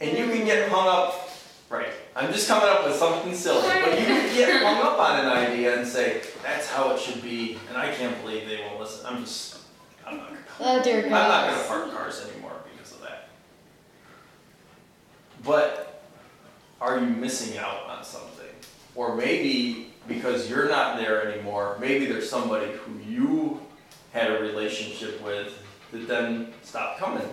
And 0.01 0.19
you 0.19 0.27
can 0.27 0.45
get 0.45 0.69
hung 0.69 0.88
up, 0.88 1.31
right? 1.71 1.87
I'm 2.17 2.33
just 2.33 2.49
coming 2.49 2.69
up 2.69 2.85
with 2.85 2.97
something 2.97 3.33
silly, 3.33 3.69
but 3.69 4.01
you 4.01 4.07
can 4.07 4.35
get 4.35 4.61
hung 4.61 4.85
up 4.85 4.99
on 4.99 5.21
an 5.21 5.27
idea 5.27 5.79
and 5.79 5.87
say, 5.87 6.21
that's 6.43 6.69
how 6.69 6.90
it 6.90 7.01
should 7.01 7.23
be, 7.23 7.61
and 7.69 7.79
I 7.79 7.95
can't 7.95 8.21
believe 8.23 8.49
they 8.49 8.61
won't 8.61 8.81
listen. 8.81 9.07
I'm 9.07 9.25
just, 9.25 9.61
I'm 10.07 10.17
not 10.19 10.29
gonna, 10.29 10.40
Oh 10.61 10.83
dear 10.83 11.05
I'm 11.05 11.11
not 11.11 11.51
gonna 11.51 11.67
park 11.67 11.93
cars 11.93 12.27
anymore 12.31 12.53
because 12.73 12.93
of 12.93 13.03
that. 13.03 13.29
But 15.43 16.03
are 16.81 16.99
you 16.99 17.07
missing 17.07 17.59
out 17.59 17.87
on 17.87 18.05
something? 18.05 18.47
Or 18.95 19.17
maybe 19.17 19.93
because 20.07 20.49
you're 20.49 20.69
not 20.69 20.99
there 20.99 21.27
anymore, 21.31 21.77
maybe 21.81 22.07
there's 22.07 22.29
somebody 22.29 22.73
who 22.73 23.01
you 23.11 23.61
had 24.12 24.31
a 24.31 24.40
relationship 24.40 25.23
with 25.23 25.53
that 25.93 26.07
then 26.07 26.53
stopped 26.62 26.99
coming 26.99 27.27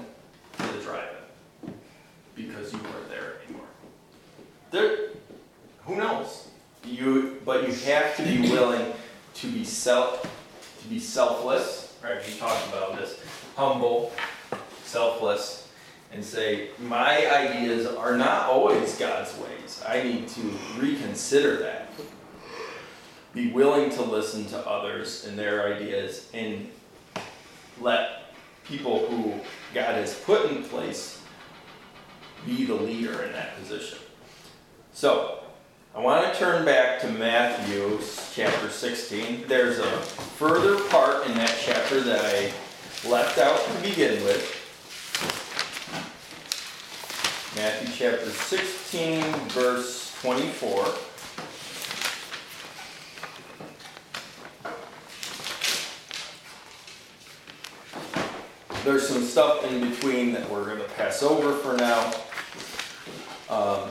to 0.58 0.68
the 0.68 0.80
drive-in 0.82 1.74
because 2.36 2.72
you 2.72 2.80
weren't 2.80 3.10
there 3.10 3.36
anymore. 3.46 3.68
There, 4.72 5.10
who 5.86 5.96
knows? 5.96 6.48
You, 6.86 7.42
but 7.46 7.68
you 7.68 7.74
have 7.92 8.16
to 8.18 8.24
be 8.24 8.42
willing 8.42 8.94
to 9.36 9.48
be 9.48 9.64
self, 9.64 10.24
to 10.82 10.88
be 10.88 11.00
selfless. 11.00 11.91
Right? 12.04 12.20
We 12.28 12.34
talked 12.36 12.68
about 12.68 12.98
this. 12.98 13.20
Humble, 13.56 14.12
selfless, 14.84 15.70
and 16.12 16.24
say 16.24 16.70
my 16.80 17.28
ideas 17.32 17.86
are 17.86 18.18
not 18.18 18.50
always 18.50 18.98
God's 18.98 19.38
ways. 19.38 19.84
I 19.88 20.04
need 20.04 20.28
to 20.30 20.42
reconsider 20.78 21.58
that. 21.58 21.90
Be 23.34 23.52
willing 23.52 23.90
to 23.92 24.02
listen 24.02 24.46
to 24.48 24.58
others 24.68 25.26
and 25.26 25.38
their 25.40 25.74
ideas, 25.74 26.30
and 26.34 26.70
let 27.80 28.34
people 28.66 29.06
who 29.08 29.34
God 29.74 29.96
has 29.96 30.14
put 30.16 30.52
in 30.52 30.64
place 30.64 31.22
be 32.46 32.66
the 32.66 32.76
leader 32.76 33.24
in 33.24 33.32
that 33.34 33.58
position. 33.58 34.00
So, 34.94 35.44
I 35.94 36.00
want 36.00 36.32
to 36.32 36.40
turn 36.40 36.64
back 36.64 37.02
to 37.02 37.10
Matthew 37.10 38.00
chapter 38.34 38.70
16. 38.70 39.44
There's 39.46 39.78
a 39.78 39.92
further 40.38 40.82
part 40.88 41.28
in 41.28 41.34
that 41.34 41.54
chapter 41.62 42.00
that 42.00 42.24
I 42.24 42.54
left 43.10 43.38
out 43.38 43.60
to 43.60 43.74
begin 43.82 44.24
with. 44.24 44.58
Matthew 47.58 47.90
chapter 47.94 48.30
16, 48.30 49.22
verse 49.50 50.16
24. 50.22 50.86
There's 58.86 59.06
some 59.06 59.24
stuff 59.24 59.70
in 59.70 59.90
between 59.90 60.32
that 60.32 60.50
we're 60.50 60.68
going 60.68 60.78
to 60.78 60.96
pass 60.96 61.22
over 61.22 61.52
for 61.52 61.76
now. 61.76 62.14
Um, 63.50 63.90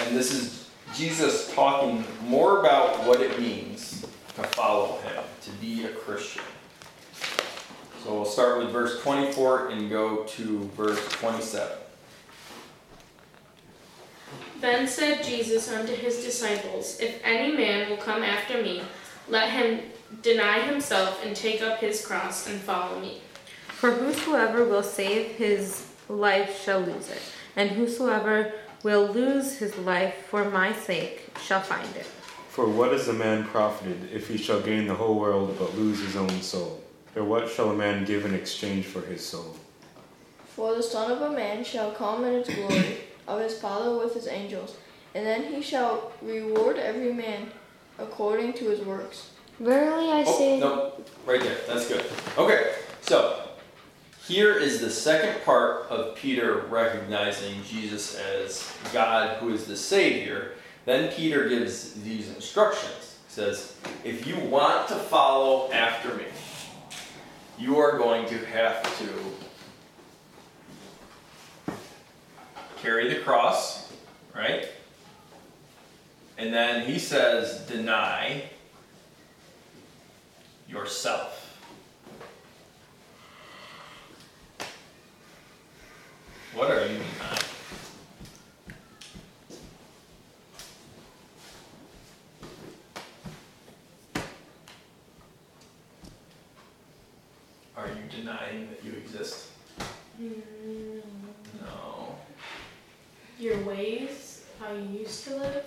and 0.00 0.16
this 0.16 0.32
is 0.32 0.63
Jesus 0.94 1.52
talking 1.54 2.04
more 2.22 2.60
about 2.60 3.04
what 3.04 3.20
it 3.20 3.40
means 3.40 4.06
to 4.36 4.42
follow 4.42 4.98
him, 4.98 5.24
to 5.42 5.50
be 5.52 5.84
a 5.84 5.88
Christian. 5.88 6.42
So 8.02 8.14
we'll 8.14 8.24
start 8.24 8.58
with 8.58 8.70
verse 8.70 9.02
24 9.02 9.70
and 9.70 9.90
go 9.90 10.24
to 10.24 10.70
verse 10.76 11.08
27. 11.12 11.78
Then 14.60 14.86
said 14.86 15.24
Jesus 15.24 15.70
unto 15.70 15.92
his 15.94 16.22
disciples, 16.22 17.00
If 17.00 17.20
any 17.24 17.56
man 17.56 17.90
will 17.90 17.96
come 17.96 18.22
after 18.22 18.62
me, 18.62 18.82
let 19.28 19.50
him 19.50 19.80
deny 20.22 20.60
himself 20.60 21.24
and 21.24 21.34
take 21.34 21.60
up 21.60 21.80
his 21.80 22.06
cross 22.06 22.48
and 22.48 22.60
follow 22.60 23.00
me. 23.00 23.20
For 23.66 23.90
whosoever 23.90 24.64
will 24.64 24.82
save 24.82 25.32
his 25.32 25.86
life 26.08 26.62
shall 26.62 26.80
lose 26.80 27.10
it, 27.10 27.20
and 27.56 27.70
whosoever 27.70 28.52
will 28.84 29.06
lose 29.08 29.58
his 29.58 29.76
life 29.78 30.14
for 30.28 30.48
my 30.50 30.72
sake 30.72 31.24
shall 31.42 31.60
find 31.60 31.88
it. 31.96 32.06
For 32.50 32.68
what 32.68 32.92
is 32.92 33.08
a 33.08 33.12
man 33.12 33.44
profited 33.44 34.12
if 34.12 34.28
he 34.28 34.36
shall 34.36 34.60
gain 34.60 34.86
the 34.86 34.94
whole 34.94 35.18
world 35.18 35.56
but 35.58 35.74
lose 35.76 35.98
his 36.00 36.14
own 36.14 36.40
soul? 36.42 36.80
Or 37.16 37.24
what 37.24 37.48
shall 37.50 37.70
a 37.70 37.74
man 37.74 38.04
give 38.04 38.24
in 38.24 38.34
exchange 38.34 38.84
for 38.84 39.00
his 39.00 39.24
soul? 39.24 39.56
For 40.54 40.74
the 40.76 40.82
Son 40.82 41.10
of 41.10 41.20
a 41.22 41.30
Man 41.30 41.64
shall 41.64 41.90
come 41.90 42.22
in 42.24 42.34
his 42.44 42.54
glory 42.54 42.98
of 43.26 43.40
his 43.40 43.58
Father 43.58 43.98
with 43.98 44.14
his 44.14 44.28
angels, 44.28 44.76
and 45.14 45.26
then 45.26 45.52
he 45.52 45.60
shall 45.62 46.12
reward 46.22 46.76
every 46.78 47.12
man 47.12 47.48
according 47.98 48.52
to 48.54 48.66
his 48.70 48.80
works. 48.80 49.30
Verily 49.58 50.10
I 50.12 50.24
Oh, 50.26 50.38
say, 50.38 50.60
no, 50.60 50.92
right 51.26 51.40
there. 51.40 51.56
That's 51.66 51.88
good. 51.88 52.04
Okay, 52.38 52.74
so 53.00 53.43
here 54.26 54.54
is 54.56 54.80
the 54.80 54.90
second 54.90 55.42
part 55.44 55.86
of 55.90 56.16
Peter 56.16 56.66
recognizing 56.70 57.62
Jesus 57.64 58.16
as 58.16 58.72
God 58.92 59.38
who 59.38 59.52
is 59.52 59.66
the 59.66 59.76
Savior. 59.76 60.52
Then 60.84 61.12
Peter 61.12 61.48
gives 61.48 61.94
these 62.02 62.28
instructions. 62.34 63.18
He 63.26 63.32
says, 63.32 63.76
If 64.04 64.26
you 64.26 64.38
want 64.38 64.88
to 64.88 64.94
follow 64.94 65.70
after 65.72 66.14
me, 66.14 66.24
you 67.58 67.78
are 67.78 67.98
going 67.98 68.26
to 68.26 68.38
have 68.46 68.82
to 68.98 69.08
carry 72.80 73.08
the 73.08 73.20
cross, 73.20 73.92
right? 74.34 74.68
And 76.36 76.52
then 76.52 76.86
he 76.86 76.98
says, 76.98 77.60
deny 77.60 78.44
yourself. 80.68 81.40
What 86.54 86.70
are 86.70 86.86
you 86.86 86.98
denying? 86.98 87.40
Are 97.76 97.88
you 98.84 98.92
denying 99.12 99.48
that 100.18 100.20
you 100.20 100.32
exist? 100.32 100.88
No. 101.60 102.14
Your 103.38 103.58
ways, 103.64 104.44
how 104.60 104.72
you 104.72 105.00
used 105.00 105.24
to 105.24 105.36
live. 105.36 105.64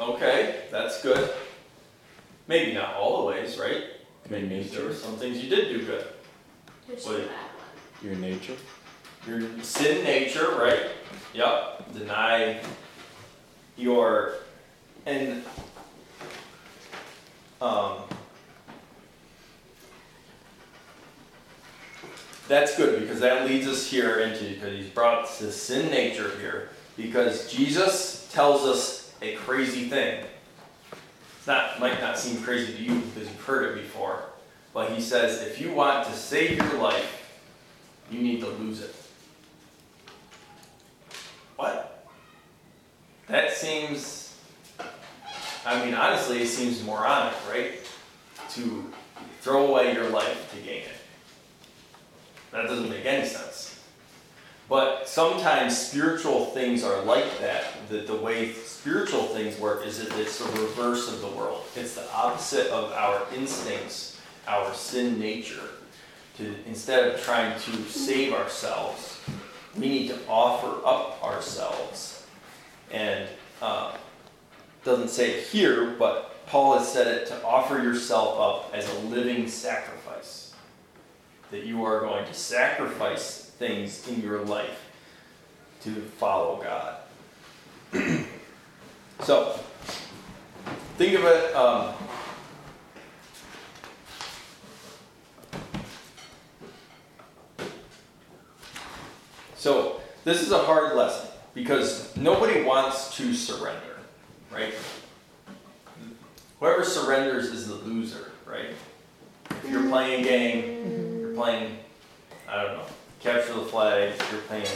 Okay, 0.00 0.64
that's 0.70 1.02
good. 1.02 1.30
Maybe 2.46 2.72
not 2.74 2.94
all 2.94 3.22
the 3.22 3.28
ways, 3.28 3.58
right? 3.58 3.84
Your 4.30 4.40
There 4.72 4.84
were 4.84 4.94
some 4.94 5.16
things 5.16 5.42
you 5.42 5.50
did 5.50 5.68
do 5.68 5.84
good. 5.84 6.06
Just 6.88 7.08
Wait. 7.08 7.28
that 7.28 7.50
Your 8.02 8.14
nature? 8.16 8.56
Your 9.26 9.42
sin 9.62 10.04
nature, 10.04 10.56
right? 10.58 10.86
Yep. 11.32 11.94
Deny 11.94 12.60
your 13.76 14.34
and 15.06 15.42
um 17.60 18.03
that's 22.54 22.76
good 22.76 23.00
because 23.00 23.18
that 23.20 23.46
leads 23.46 23.66
us 23.66 23.90
here 23.90 24.20
into 24.20 24.44
because 24.44 24.76
he's 24.76 24.88
brought 24.88 25.28
the 25.38 25.50
sin 25.50 25.90
nature 25.90 26.30
here 26.38 26.68
because 26.96 27.52
Jesus 27.52 28.30
tells 28.32 28.62
us 28.62 29.12
a 29.22 29.34
crazy 29.36 29.88
thing. 29.88 30.24
It's 31.38 31.46
not 31.46 31.80
might 31.80 32.00
not 32.00 32.18
seem 32.18 32.40
crazy 32.42 32.72
to 32.74 32.82
you 32.82 33.00
because 33.00 33.28
you've 33.28 33.44
heard 33.44 33.76
it 33.76 33.82
before, 33.82 34.22
but 34.72 34.90
he 34.92 35.00
says 35.00 35.42
if 35.42 35.60
you 35.60 35.72
want 35.72 36.06
to 36.06 36.12
save 36.12 36.58
your 36.58 36.74
life, 36.74 37.28
you 38.10 38.20
need 38.20 38.40
to 38.40 38.48
lose 38.48 38.80
it. 38.82 38.94
What? 41.56 42.06
That 43.26 43.52
seems. 43.52 44.36
I 45.66 45.84
mean, 45.84 45.94
honestly, 45.94 46.42
it 46.42 46.48
seems 46.48 46.84
moronic, 46.84 47.34
right? 47.50 47.72
To 48.50 48.92
throw 49.40 49.66
away 49.66 49.94
your 49.94 50.10
life 50.10 50.52
to 50.54 50.60
gain 50.60 50.82
it. 50.82 51.03
That 52.54 52.68
doesn't 52.68 52.88
make 52.88 53.04
any 53.04 53.26
sense. 53.26 53.80
But 54.68 55.08
sometimes 55.08 55.76
spiritual 55.76 56.46
things 56.46 56.84
are 56.84 57.02
like 57.02 57.40
that. 57.40 57.64
That 57.88 58.06
the 58.06 58.14
way 58.14 58.52
spiritual 58.52 59.24
things 59.24 59.58
work 59.58 59.84
is 59.84 59.98
that 59.98 60.16
it's 60.16 60.38
the 60.38 60.60
reverse 60.60 61.12
of 61.12 61.20
the 61.20 61.26
world. 61.26 61.64
It's 61.74 61.96
the 61.96 62.08
opposite 62.12 62.68
of 62.68 62.92
our 62.92 63.22
instincts, 63.34 64.20
our 64.46 64.72
sin 64.72 65.18
nature. 65.18 65.68
To 66.38 66.54
instead 66.66 67.08
of 67.08 67.20
trying 67.22 67.60
to 67.60 67.82
save 67.88 68.32
ourselves, 68.32 69.20
we 69.76 69.88
need 69.88 70.08
to 70.08 70.18
offer 70.28 70.86
up 70.86 71.22
ourselves. 71.24 72.24
And 72.92 73.28
uh, 73.60 73.96
doesn't 74.84 75.08
say 75.08 75.38
it 75.38 75.46
here, 75.48 75.96
but 75.98 76.46
Paul 76.46 76.78
has 76.78 76.92
said 76.92 77.08
it 77.08 77.26
to 77.28 77.44
offer 77.44 77.82
yourself 77.82 78.38
up 78.38 78.74
as 78.76 78.88
a 78.88 78.98
living 79.00 79.48
sacrifice. 79.48 80.03
That 81.54 81.66
you 81.66 81.84
are 81.84 82.00
going 82.00 82.26
to 82.26 82.34
sacrifice 82.34 83.44
things 83.60 84.08
in 84.08 84.20
your 84.20 84.40
life 84.40 84.90
to 85.82 85.90
follow 86.18 86.60
God. 86.60 86.96
so, 89.20 89.60
think 90.98 91.16
of 91.16 91.24
it. 91.24 91.54
Um, 91.54 91.94
So 99.56 100.00
this 100.24 100.42
is 100.42 100.50
a 100.50 100.58
hard 100.58 100.96
lesson 100.96 101.30
because 101.54 102.16
nobody 102.16 102.62
wants 102.62 103.16
to 103.16 103.32
surrender, 103.32 103.98
right? 104.52 104.74
Whoever 106.58 106.82
surrenders 106.82 107.44
is 107.46 107.68
the 107.68 107.76
loser, 107.76 108.32
right? 108.44 108.70
If 109.50 109.70
you're 109.70 109.88
playing 109.88 110.20
a 110.20 110.28
game, 110.28 111.13
you're 111.34 111.42
playing, 111.42 111.76
I 112.48 112.62
don't 112.62 112.76
know, 112.76 112.84
capture 113.20 113.54
the 113.54 113.64
flag, 113.64 114.12
you're 114.30 114.40
playing 114.42 114.66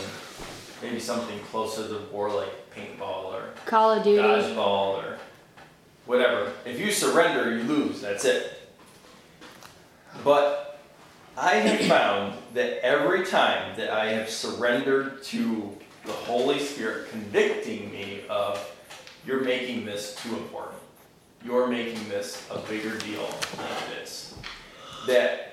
maybe 0.83 1.01
something 1.01 1.39
closer 1.51 1.89
to 1.89 1.99
war 2.13 2.33
like 2.33 2.49
paintball 2.75 3.33
or 3.33 3.51
Call 3.67 3.93
of 3.93 4.05
Duty. 4.05 4.23
dodgeball 4.23 5.03
or 5.03 5.19
whatever. 6.07 6.53
If 6.65 6.79
you 6.79 6.93
surrender, 6.93 7.57
you 7.57 7.63
lose. 7.65 8.01
That's 8.01 8.25
it. 8.25 8.71
But 10.25 10.81
I 11.37 11.55
have 11.57 11.87
found 11.87 12.35
that 12.55 12.85
every 12.85 13.25
time 13.25 13.77
that 13.77 13.91
I 13.91 14.13
have 14.13 14.29
surrendered 14.29 15.23
to 15.25 15.77
the 16.05 16.13
Holy 16.13 16.59
Spirit 16.59 17.11
convicting 17.11 17.91
me 17.93 18.23
of, 18.29 18.59
you're 19.27 19.43
making 19.43 19.85
this 19.85 20.17
too 20.23 20.35
important. 20.37 20.79
You're 21.45 21.69
making 21.69 22.09
this 22.09 22.45
a 22.51 22.59
bigger 22.59 22.97
deal 22.99 23.27
than 23.57 23.67
it 23.67 24.03
is. 24.03 24.35
That 25.07 25.47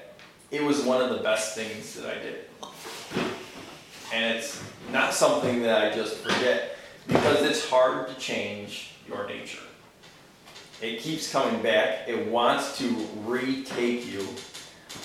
it 0.52 0.64
was 0.64 0.84
one 0.84 1.02
of 1.02 1.10
the 1.10 1.24
best 1.24 1.56
things 1.56 1.94
that 1.96 2.10
I 2.10 2.20
did. 2.22 2.46
And 4.14 4.38
it's 4.38 4.64
not 4.92 5.14
something 5.14 5.62
that 5.64 5.92
I 5.92 5.96
just 5.96 6.18
forget 6.18 6.78
because 7.08 7.42
it's 7.42 7.70
hard 7.70 8.08
to 8.08 8.14
change 8.16 8.92
your 9.08 9.28
nature. 9.28 9.60
It 10.82 11.00
keeps 11.00 11.32
coming 11.32 11.62
back. 11.62 12.08
It 12.08 12.28
wants 12.28 12.78
to 12.80 12.90
retake 13.26 14.12
you 14.12 14.28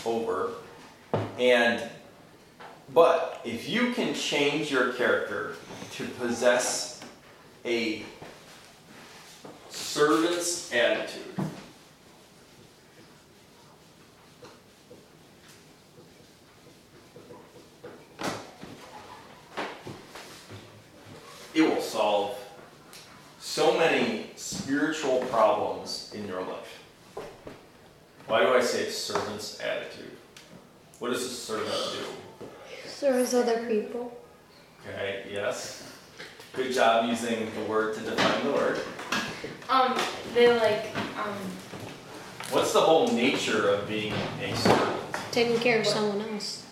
over. 0.04 0.50
And 1.38 1.82
but 2.92 3.40
if 3.44 3.68
you 3.68 3.92
can 3.92 4.14
change 4.14 4.70
your 4.70 4.92
character 4.94 5.54
to 5.92 6.06
possess 6.06 7.00
a 7.64 8.02
servant's 9.68 10.72
attitude, 10.72 11.22
it 21.54 21.62
will 21.62 21.80
solve 21.80 22.36
so 23.38 23.76
many 23.78 24.30
spiritual 24.36 25.19
problems 25.30 26.12
in 26.14 26.26
your 26.26 26.40
life. 26.42 26.78
Why 28.26 28.42
do 28.42 28.54
I 28.54 28.60
say 28.60 28.88
servant's 28.90 29.60
attitude? 29.60 30.16
What 30.98 31.10
does 31.12 31.24
a 31.24 31.28
servant 31.28 31.70
do? 31.96 32.46
Serves 32.88 33.34
other 33.34 33.66
people. 33.66 34.16
Okay, 34.88 35.24
yes. 35.32 35.90
Good 36.52 36.72
job 36.72 37.08
using 37.08 37.48
the 37.54 37.62
word 37.62 37.94
to 37.94 38.00
define 38.00 38.44
the 38.46 38.52
word. 38.52 38.80
Um, 39.68 39.96
they 40.34 40.48
like 40.52 40.86
um 41.16 41.34
What's 42.50 42.72
the 42.72 42.80
whole 42.80 43.06
nature 43.08 43.68
of 43.68 43.88
being 43.88 44.12
a 44.42 44.54
servant? 44.56 45.00
Taking 45.30 45.58
care 45.60 45.80
of 45.80 45.86
someone 45.86 46.20
else. 46.32 46.66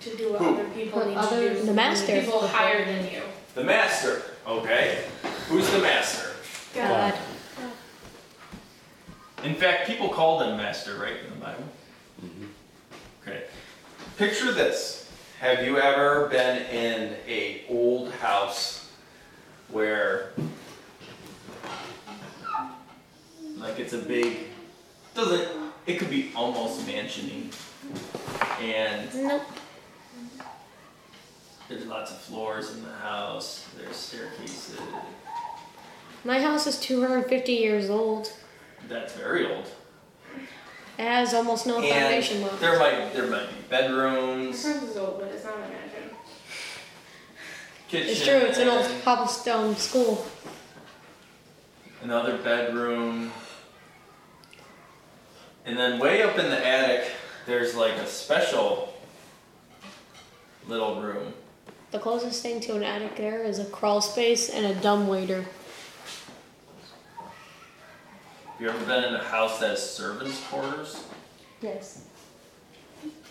to 0.00 0.16
do 0.16 0.32
what 0.32 0.38
Who? 0.40 0.54
other 0.54 0.68
people 0.70 1.00
What 1.00 1.08
need 1.08 1.16
other- 1.16 1.48
to 1.48 1.54
do. 1.60 1.66
the 1.66 1.72
master. 1.74 2.20
People 2.20 2.46
higher 2.46 2.84
than 2.84 3.10
you. 3.12 3.22
The 3.54 3.64
master, 3.64 4.22
okay? 4.46 5.04
Who's 5.48 5.68
the 5.70 5.78
master? 5.78 6.30
God. 6.74 7.14
In 9.44 9.54
fact, 9.54 9.86
people 9.86 10.08
called 10.08 10.42
him 10.42 10.56
master, 10.56 10.96
right, 10.96 11.16
in 11.22 11.30
the 11.30 11.44
Bible? 11.44 11.64
Mm-hmm. 12.24 12.46
Okay. 13.22 13.44
Picture 14.16 14.52
this. 14.52 15.10
Have 15.40 15.66
you 15.66 15.78
ever 15.78 16.28
been 16.28 16.62
in 16.66 17.16
a 17.28 17.64
old 17.68 18.10
house 18.12 18.90
where 19.68 20.32
like 23.58 23.78
it's 23.78 23.92
a 23.92 23.98
big 23.98 24.38
doesn't 25.14 25.46
it 25.86 25.98
could 25.98 26.10
be 26.10 26.30
almost 26.34 26.86
mansiony 26.86 27.52
and 28.62 29.12
Nope. 29.14 29.42
there's 31.68 31.84
lots 31.86 32.10
of 32.12 32.18
floors 32.18 32.74
in 32.74 32.82
the 32.82 32.92
house, 32.92 33.66
there's 33.78 33.96
staircases. 33.96 34.78
My 36.24 36.40
house 36.40 36.66
is 36.66 36.78
250 36.80 37.52
years 37.52 37.90
old. 37.90 38.32
That's 38.88 39.14
very 39.14 39.46
old. 39.52 39.66
It 40.98 41.02
has 41.02 41.34
almost 41.34 41.66
no 41.66 41.80
foundation 41.80 42.36
And 42.38 42.46
left. 42.46 42.60
there 42.60 42.78
might 42.78 43.12
there 43.14 43.26
might 43.26 43.48
be 43.48 43.56
bedrooms, 43.68 44.62
This 44.62 44.82
is 44.82 44.96
old, 44.96 45.18
but 45.20 45.28
it's 45.32 45.44
not 45.44 45.58
my 45.58 45.66
mansion. 45.68 46.10
kitchen. 47.88 48.08
It's 48.10 48.24
true. 48.24 48.34
It's 48.36 48.58
an 48.58 48.68
old 48.68 48.88
cobblestone 49.04 49.74
school. 49.76 50.24
another 52.02 52.36
bedroom. 52.38 53.32
And 55.66 55.76
then 55.78 55.98
way 55.98 56.22
up 56.22 56.38
in 56.38 56.50
the 56.50 56.64
attic, 56.66 57.10
there's 57.46 57.74
like 57.74 57.94
a 57.94 58.06
special 58.06 58.92
little 60.68 61.00
room. 61.00 61.32
The 61.90 61.98
closest 61.98 62.42
thing 62.42 62.60
to 62.60 62.76
an 62.76 62.82
attic 62.82 63.16
there 63.16 63.42
is 63.42 63.58
a 63.58 63.64
crawl 63.66 64.00
space 64.00 64.50
and 64.50 64.66
a 64.66 64.74
dumbwaiter. 64.80 65.44
Have 68.54 68.60
you 68.62 68.68
ever 68.68 68.84
been 68.86 69.02
in 69.02 69.14
a 69.14 69.24
house 69.24 69.58
that 69.58 69.70
has 69.70 69.90
servants' 69.96 70.40
quarters? 70.46 71.02
Yes. 71.60 72.04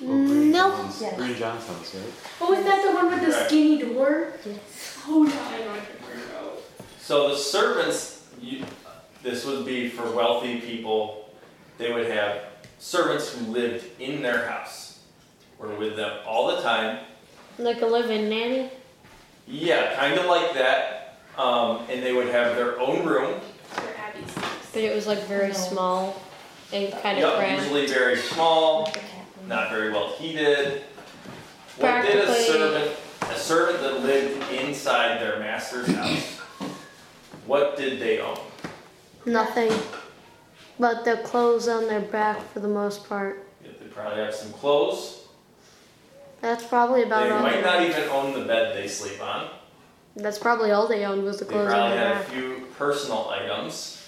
Well, 0.02 0.18
Green 0.18 0.52
No. 0.52 0.68
Yes. 1.00 1.16
Green 1.16 1.36
John's 1.38 1.66
house, 1.66 1.96
right? 1.96 2.04
Oh, 2.42 2.52
is 2.54 2.66
that 2.66 2.84
the 2.86 2.94
one 2.94 3.10
with 3.10 3.22
the 3.22 3.28
Correct. 3.32 3.46
skinny 3.48 3.82
door? 3.82 4.34
Yes. 4.46 5.00
Oh, 5.08 5.26
yeah, 5.26 5.32
I 5.32 5.60
know 5.60 5.68
what 5.68 5.76
you're 5.78 6.18
talking 6.18 6.30
about. 6.30 6.62
So 7.00 7.30
the 7.30 7.38
servants, 7.38 8.28
you, 8.42 8.66
this 9.22 9.46
would 9.46 9.66
be 9.66 9.88
for 9.88 10.12
wealthy 10.12 10.60
people. 10.60 11.30
They 11.78 11.94
would 11.94 12.08
have 12.12 12.42
servants 12.80 13.34
who 13.34 13.46
lived 13.46 13.86
in 14.02 14.22
their 14.22 14.46
house, 14.50 15.00
were 15.58 15.74
with 15.76 15.96
them 15.96 16.20
all 16.28 16.54
the 16.54 16.62
time. 16.62 17.00
Like 17.58 17.82
a 17.82 17.86
live-in 17.86 18.28
nanny. 18.28 18.72
Yeah, 19.48 19.96
kind 19.96 20.20
of 20.20 20.26
like 20.26 20.54
that. 20.56 21.20
Um, 21.38 21.80
and 21.90 22.04
they 22.04 22.12
would 22.12 22.28
have 22.28 22.58
their 22.58 22.78
own 22.78 23.06
room. 23.06 23.40
Where 24.74 24.84
Abby 24.84 24.84
sleeps. 24.84 24.84
But 24.84 24.84
it 24.84 24.96
was 24.96 25.08
like 25.08 25.20
very 25.28 25.48
No. 25.50 25.54
small 25.54 26.22
and 26.72 26.92
kind 27.02 27.18
of 27.18 27.24
Yup, 27.24 27.36
cramped. 27.38 27.62
usually 27.64 27.88
very 27.88 28.18
small, 28.18 28.86
The 28.86 28.92
cat 29.00 29.04
one. 29.38 29.48
not 29.50 29.70
very 29.72 29.92
well 29.92 30.08
heated. 30.18 30.84
What 31.78 32.02
did 32.04 32.16
a 32.16 32.24
Practically- 32.26 32.46
servant, 32.46 32.92
a 33.22 33.40
servant 33.40 33.82
that 33.82 34.00
lived 34.02 34.52
inside 34.52 35.20
their 35.22 35.40
master's 35.40 35.88
house, 35.88 36.40
what 37.46 37.78
did 37.78 38.00
they 38.00 38.20
own? 38.20 38.38
Nothing. 39.26 39.72
But 40.80 41.06
the 41.06 41.18
clothes 41.18 41.68
on 41.68 41.88
their 41.88 42.00
back 42.02 42.52
for 42.52 42.60
the 42.60 42.68
most 42.68 43.08
part. 43.08 43.46
They 43.64 43.70
probably 43.90 44.24
have 44.24 44.34
some 44.36 44.52
clothes. 44.54 45.20
That's 46.42 46.64
probably 46.66 47.04
about 47.04 47.24
all 47.24 47.28
They 47.30 47.34
all. 47.36 47.40
might 47.42 47.56
They 47.56 47.62
might 47.62 47.80
not 47.80 47.84
even 47.84 48.10
own 48.10 48.34
the 48.34 48.46
bed 48.46 48.76
they 48.76 48.88
sleep 48.88 49.22
on. 49.24 49.48
That's 50.16 50.38
probably 50.38 50.72
all 50.72 50.88
they 50.88 51.06
owned 51.06 51.24
was 51.24 51.38
the 51.40 51.46
They 51.46 51.54
clothes 51.54 51.68
on 51.72 51.74
probably 51.74 51.98
their 51.98 52.08
had 52.08 52.18
a 52.18 52.20
back. 52.20 52.28
few 52.34 52.68
personal 52.78 53.30
items. 53.30 54.00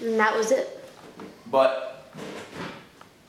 And 0.00 0.18
that 0.18 0.36
was 0.36 0.50
it. 0.52 0.84
But 1.50 2.04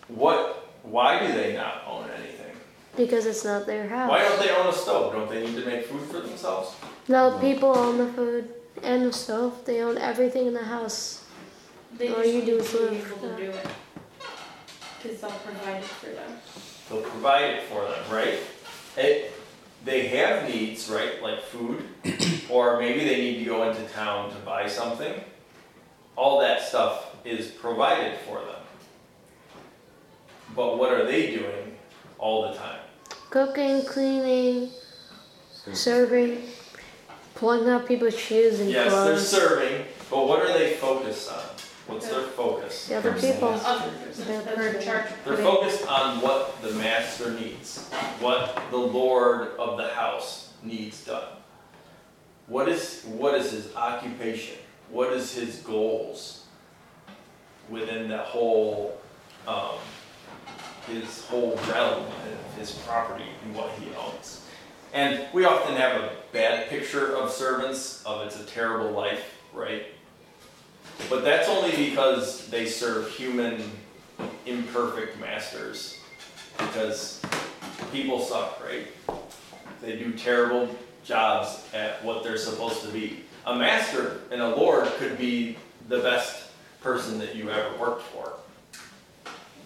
what, 0.08 0.70
why 0.84 1.26
do 1.26 1.34
they 1.34 1.56
not 1.56 1.84
own 1.88 2.10
anything? 2.18 2.56
Because 2.96 3.26
it's 3.26 3.44
not 3.44 3.66
their 3.66 3.88
house. 3.88 4.10
Why 4.10 4.22
don't 4.24 4.40
they 4.40 4.50
own 4.52 4.68
a 4.68 4.74
stove? 4.74 5.14
Don't 5.14 5.30
they 5.30 5.46
need 5.46 5.56
to 5.56 5.66
make 5.66 5.86
food 5.86 6.02
for 6.10 6.22
themselves? 6.22 6.76
No, 7.08 7.38
people 7.40 7.78
own 7.78 7.98
the 7.98 8.08
food 8.14 8.54
and 8.82 9.06
the 9.06 9.14
stove. 9.14 9.64
They 9.66 9.82
own 9.82 9.98
everything 9.98 10.48
in 10.48 10.54
the 10.54 10.64
house. 10.64 11.26
They 11.98 12.14
All 12.14 12.26
you 12.26 12.42
do 12.42 12.58
to 12.58 12.64
is 12.64 12.72
be 12.72 12.80
live, 12.80 13.08
able 13.08 13.30
to 13.30 13.38
do 13.38 13.50
it. 13.52 13.68
Because 15.02 15.22
they'll 15.22 15.32
provide 15.32 15.84
it 15.84 15.86
for 15.86 16.08
them. 16.08 16.32
They'll 16.90 17.02
provide 17.02 17.44
it 17.44 17.64
for 17.64 17.84
them, 17.84 18.04
right? 18.12 18.40
It, 18.98 19.32
they 19.84 20.08
have 20.08 20.50
needs, 20.50 20.90
right, 20.90 21.22
like 21.22 21.42
food, 21.44 21.88
or 22.50 22.80
maybe 22.80 23.06
they 23.06 23.18
need 23.18 23.40
to 23.40 23.46
go 23.46 23.70
into 23.70 23.84
town 23.94 24.32
to 24.32 24.36
buy 24.38 24.68
something. 24.68 25.14
All 26.16 26.40
that 26.40 26.62
stuff 26.62 27.16
is 27.26 27.48
provided 27.48 28.18
for 28.20 28.40
them. 28.40 28.62
But 30.56 30.78
what 30.78 30.94
are 30.94 31.06
they 31.06 31.36
doing 31.36 31.76
all 32.18 32.50
the 32.50 32.58
time? 32.58 32.80
Cooking, 33.30 33.84
cleaning, 33.86 34.70
serving, 35.74 36.44
pulling 37.34 37.68
out 37.70 37.86
people's 37.88 38.18
shoes 38.18 38.60
and 38.62 38.72
clothes. 38.72 38.86
Yes, 38.86 39.32
they're 39.32 39.42
serving, 39.42 39.86
but 40.10 40.28
what 40.28 40.40
are 40.40 40.54
they 40.54 40.74
focused 40.76 41.32
on? 41.32 41.44
What's 41.88 42.08
their 42.08 42.22
focus? 42.22 42.88
The 42.88 42.96
other 42.96 43.14
people. 43.14 43.52
They're 43.52 44.42
that's 44.42 44.56
per- 44.56 44.68
in 44.70 44.84
charge 44.84 45.06
of 45.12 45.26
They're 45.26 45.38
focused 45.38 45.86
on 45.88 46.20
what 46.22 46.60
the 46.64 46.72
master 46.72 47.32
needs, 47.32 47.88
what 48.20 48.60
the 48.72 48.78
lord 48.78 49.50
of 49.60 49.78
the 49.78 49.90
house 49.90 50.54
needs 50.64 51.06
done. 51.06 51.28
What 52.48 52.70
is 52.70 53.04
what 53.04 53.36
is 53.36 53.52
his 53.52 53.76
occupation? 53.76 54.58
What 54.90 55.14
is 55.14 55.34
his 55.34 55.58
goals 55.58 56.46
within 57.70 58.08
that 58.10 58.26
whole 58.26 59.00
um, 59.48 59.76
his 60.88 61.26
whole 61.26 61.56
realm 61.70 62.04
of 62.04 62.58
his 62.58 62.72
property 62.72 63.26
and 63.44 63.56
what 63.56 63.70
he 63.80 63.88
owns? 63.96 64.46
And 64.94 65.26
we 65.34 65.44
often 65.46 65.76
have 65.76 66.02
a 66.02 66.12
bad 66.32 66.70
picture 66.70 67.16
of 67.16 67.32
servants 67.32 68.04
of 68.06 68.26
it's 68.26 68.40
a 68.40 68.46
terrible 68.46 68.92
life, 68.92 69.38
right? 69.54 69.88
But 71.10 71.24
that's 71.24 71.50
only 71.50 71.72
because 71.72 72.48
they 72.48 72.66
serve 72.66 73.10
human 73.10 73.62
imperfect 74.46 75.20
masters 75.20 76.00
because 76.58 77.22
people 77.92 78.22
suck, 78.22 78.64
right? 78.64 78.88
They 79.82 79.98
do 79.98 80.14
terrible 80.14 80.74
jobs 81.04 81.64
at 81.74 82.04
what 82.04 82.24
they're 82.24 82.38
supposed 82.38 82.82
to 82.84 82.88
be. 82.90 83.24
A 83.46 83.56
master 83.56 84.22
and 84.32 84.42
a 84.42 84.56
lord 84.56 84.86
could 84.98 85.18
be 85.18 85.58
the 85.88 86.00
best 86.00 86.50
person 86.82 87.20
that 87.20 87.36
you 87.36 87.50
ever 87.52 87.78
worked 87.78 88.04
for. 88.04 88.34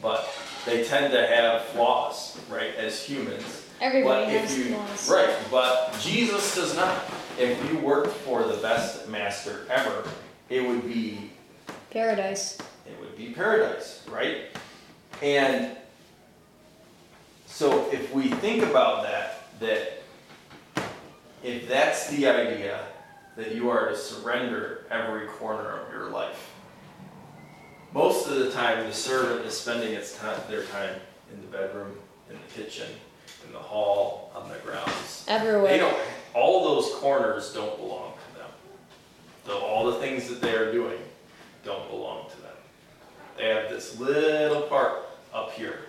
But 0.01 0.27
they 0.65 0.83
tend 0.83 1.11
to 1.13 1.25
have 1.27 1.63
flaws, 1.65 2.37
right, 2.49 2.75
as 2.75 3.01
humans. 3.03 3.65
Everybody 3.81 4.25
But 4.25 4.33
has 4.41 4.57
you- 4.57 4.75
flaws. 4.75 5.09
Right, 5.09 5.35
but 5.49 5.95
Jesus 6.01 6.55
does 6.55 6.75
not. 6.75 6.99
If 7.37 7.71
you 7.71 7.79
worked 7.79 8.15
for 8.17 8.43
the 8.43 8.57
best 8.57 9.07
master 9.07 9.65
ever, 9.69 10.03
it 10.49 10.65
would 10.67 10.85
be 10.85 11.31
Paradise. 11.89 12.57
it 12.85 12.99
would 12.99 13.15
be 13.17 13.29
paradise, 13.31 14.01
right? 14.09 14.41
And 15.21 15.75
so 17.47 17.89
if 17.91 18.13
we 18.13 18.27
think 18.29 18.63
about 18.63 19.03
that, 19.03 19.43
that 19.61 20.01
if 21.43 21.67
that's 21.67 22.09
the 22.09 22.27
idea 22.27 22.79
that 23.39 23.55
you 23.55 23.69
are 23.69 23.87
to 23.87 23.95
surrender 23.95 24.85
every 24.91 25.25
corner 25.27 25.79
of 25.79 25.93
your 25.93 26.09
life, 26.09 26.51
most 27.93 28.27
of 28.27 28.35
the 28.35 28.51
time 28.51 28.85
the 28.85 28.93
servant 28.93 29.45
is 29.45 29.57
spending 29.57 29.93
its 29.93 30.17
time, 30.17 30.37
their 30.49 30.63
time 30.65 30.95
in 31.33 31.39
the 31.41 31.47
bedroom, 31.47 31.97
in 32.29 32.35
the 32.35 32.61
kitchen, 32.61 32.87
in 33.47 33.53
the 33.53 33.59
hall, 33.59 34.31
on 34.35 34.49
the 34.49 34.55
grounds. 34.55 35.25
Everywhere. 35.27 35.71
They 35.71 35.77
don't. 35.77 35.97
All 36.35 36.75
those 36.75 36.93
corners 36.95 37.53
don't 37.53 37.77
belong 37.77 38.13
to 38.13 38.39
them. 38.39 38.49
So 39.45 39.57
all 39.59 39.89
the 39.89 39.97
things 39.99 40.27
that 40.27 40.41
they 40.41 40.53
are 40.55 40.71
doing 40.71 40.99
don't 41.63 41.89
belong 41.89 42.29
to 42.29 42.41
them. 42.41 42.51
They 43.37 43.47
have 43.47 43.69
this 43.69 43.97
little 43.97 44.63
part 44.63 45.07
up 45.33 45.53
here, 45.53 45.79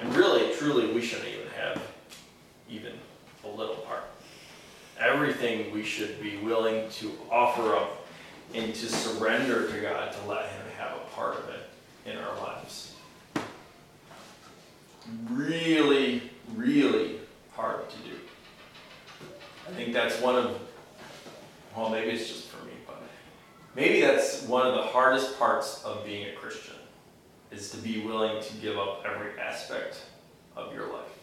and 0.00 0.14
really, 0.14 0.54
truly, 0.54 0.92
we 0.92 1.02
shouldn't 1.02 1.28
even 1.28 1.48
have 1.60 1.82
even 2.70 2.92
a 3.44 3.48
little 3.48 3.74
part. 3.74 4.04
Everything 5.02 5.72
we 5.72 5.82
should 5.82 6.22
be 6.22 6.36
willing 6.38 6.88
to 6.90 7.12
offer 7.30 7.74
up 7.74 8.06
and 8.54 8.72
to 8.74 8.86
surrender 8.86 9.68
to 9.70 9.80
God 9.80 10.12
to 10.12 10.28
let 10.28 10.46
Him 10.46 10.66
have 10.78 10.96
a 10.96 11.00
part 11.14 11.36
of 11.38 11.48
it 11.48 11.68
in 12.06 12.16
our 12.18 12.36
lives. 12.38 12.94
Really, 15.28 16.30
really 16.54 17.18
hard 17.52 17.90
to 17.90 17.96
do. 17.98 18.16
I 19.68 19.72
think 19.72 19.92
that's 19.92 20.20
one 20.20 20.36
of, 20.36 20.58
well, 21.76 21.90
maybe 21.90 22.10
it's 22.10 22.28
just 22.28 22.48
for 22.48 22.64
me, 22.64 22.72
but 22.86 23.02
maybe 23.74 24.00
that's 24.02 24.42
one 24.42 24.66
of 24.66 24.74
the 24.74 24.82
hardest 24.82 25.38
parts 25.38 25.82
of 25.84 26.04
being 26.04 26.28
a 26.28 26.32
Christian, 26.32 26.76
is 27.50 27.70
to 27.70 27.76
be 27.78 28.00
willing 28.00 28.42
to 28.42 28.54
give 28.54 28.78
up 28.78 29.04
every 29.04 29.38
aspect 29.40 30.02
of 30.56 30.72
your 30.74 30.92
life. 30.92 31.21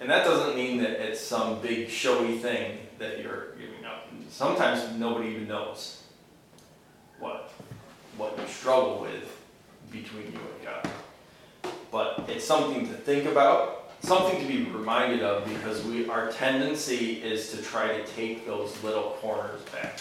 And 0.00 0.10
that 0.10 0.24
doesn't 0.24 0.56
mean 0.56 0.78
that 0.78 0.90
it's 0.90 1.20
some 1.20 1.60
big 1.60 1.88
showy 1.88 2.38
thing 2.38 2.78
that 2.98 3.22
you're 3.22 3.52
giving 3.52 3.84
up. 3.84 4.08
Sometimes 4.28 4.98
nobody 4.98 5.30
even 5.30 5.48
knows 5.48 6.02
what 7.18 7.52
what 8.16 8.38
you 8.38 8.46
struggle 8.46 9.00
with 9.00 9.40
between 9.90 10.32
you 10.32 10.38
and 10.38 10.64
God. 10.64 10.88
But 11.90 12.24
it's 12.28 12.44
something 12.44 12.86
to 12.88 12.94
think 12.94 13.26
about, 13.26 13.92
something 14.02 14.40
to 14.40 14.46
be 14.46 14.64
reminded 14.64 15.22
of 15.22 15.46
because 15.48 15.84
we 15.84 16.08
our 16.08 16.30
tendency 16.32 17.22
is 17.22 17.50
to 17.52 17.62
try 17.62 17.88
to 17.96 18.04
take 18.08 18.46
those 18.46 18.82
little 18.82 19.16
corners 19.20 19.62
back. 19.72 20.00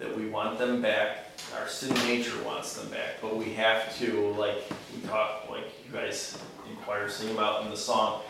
That 0.00 0.16
we 0.16 0.26
want 0.26 0.58
them 0.58 0.82
back. 0.82 1.18
Our 1.58 1.68
sin 1.68 1.94
nature 2.06 2.42
wants 2.44 2.74
them 2.74 2.90
back, 2.90 3.20
but 3.22 3.36
we 3.36 3.52
have 3.52 3.96
to, 3.98 4.30
like 4.30 4.64
we 4.92 5.06
talk, 5.06 5.48
like 5.48 5.70
you 5.86 5.92
guys 5.92 6.36
in 6.68 6.76
choir 6.78 7.08
sing 7.08 7.30
about 7.30 7.64
in 7.64 7.70
the 7.70 7.76
song, 7.76 8.22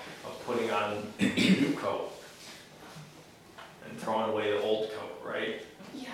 putting 0.46 0.70
on 0.70 1.02
a 1.20 1.22
new 1.24 1.72
coat 1.76 2.12
and 3.88 3.98
throwing 3.98 4.30
away 4.30 4.50
the 4.52 4.62
old 4.62 4.90
coat, 4.92 5.20
right? 5.24 5.60
Yeah. 5.94 6.08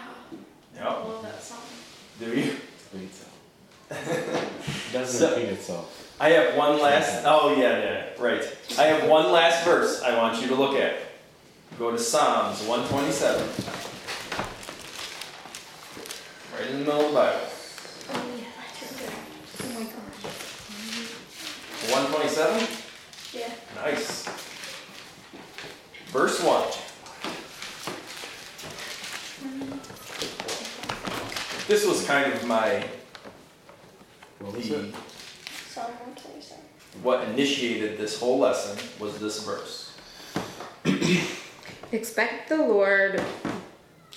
Yep. 0.74 0.82
I 0.86 1.02
love 1.04 1.22
that 1.22 1.42
song. 1.42 1.58
Do 2.18 2.26
you? 2.26 2.56
Repeats 2.92 3.26
it 3.90 4.92
doesn't 4.92 5.18
So- 5.18 5.34
repeat 5.34 5.48
itself. 5.50 5.96
I 6.20 6.30
have 6.30 6.54
one 6.56 6.78
last. 6.80 7.22
Oh 7.26 7.54
yeah, 7.56 7.78
yeah, 7.78 8.06
right. 8.18 8.44
I 8.78 8.82
have 8.84 9.08
one 9.08 9.32
last 9.32 9.64
verse 9.64 10.02
I 10.02 10.16
want 10.18 10.40
you 10.42 10.48
to 10.48 10.54
look 10.54 10.74
at. 10.76 10.96
Go 11.78 11.90
to 11.92 11.98
Psalms 11.98 12.60
127. 12.66 13.48
Right 16.54 16.66
in 16.70 16.78
the 16.80 16.84
middle 16.84 17.00
of 17.00 17.08
the 17.08 17.14
Bible. 17.14 17.40
Oh 18.12 18.22
yeah, 18.36 18.44
I 18.60 18.66
turned 18.76 19.00
it. 19.00 19.12
Oh 19.64 19.68
my 19.78 19.84
gosh. 19.84 20.28
127. 21.90 22.79
Yeah. 23.80 23.90
Nice. 23.90 24.28
Verse 26.08 26.42
one. 26.42 26.68
This 31.66 31.86
was 31.86 32.04
kind 32.04 32.32
of 32.32 32.44
my 32.46 32.84
What 34.40 34.56
was 34.56 34.68
the 34.68 34.88
it? 34.88 34.94
What 37.02 37.28
initiated 37.28 37.96
this 37.96 38.18
whole 38.18 38.38
lesson 38.38 38.76
was 38.98 39.18
this 39.18 39.44
verse. 39.44 39.96
Expect 41.92 42.48
the 42.48 42.56
Lord. 42.56 43.22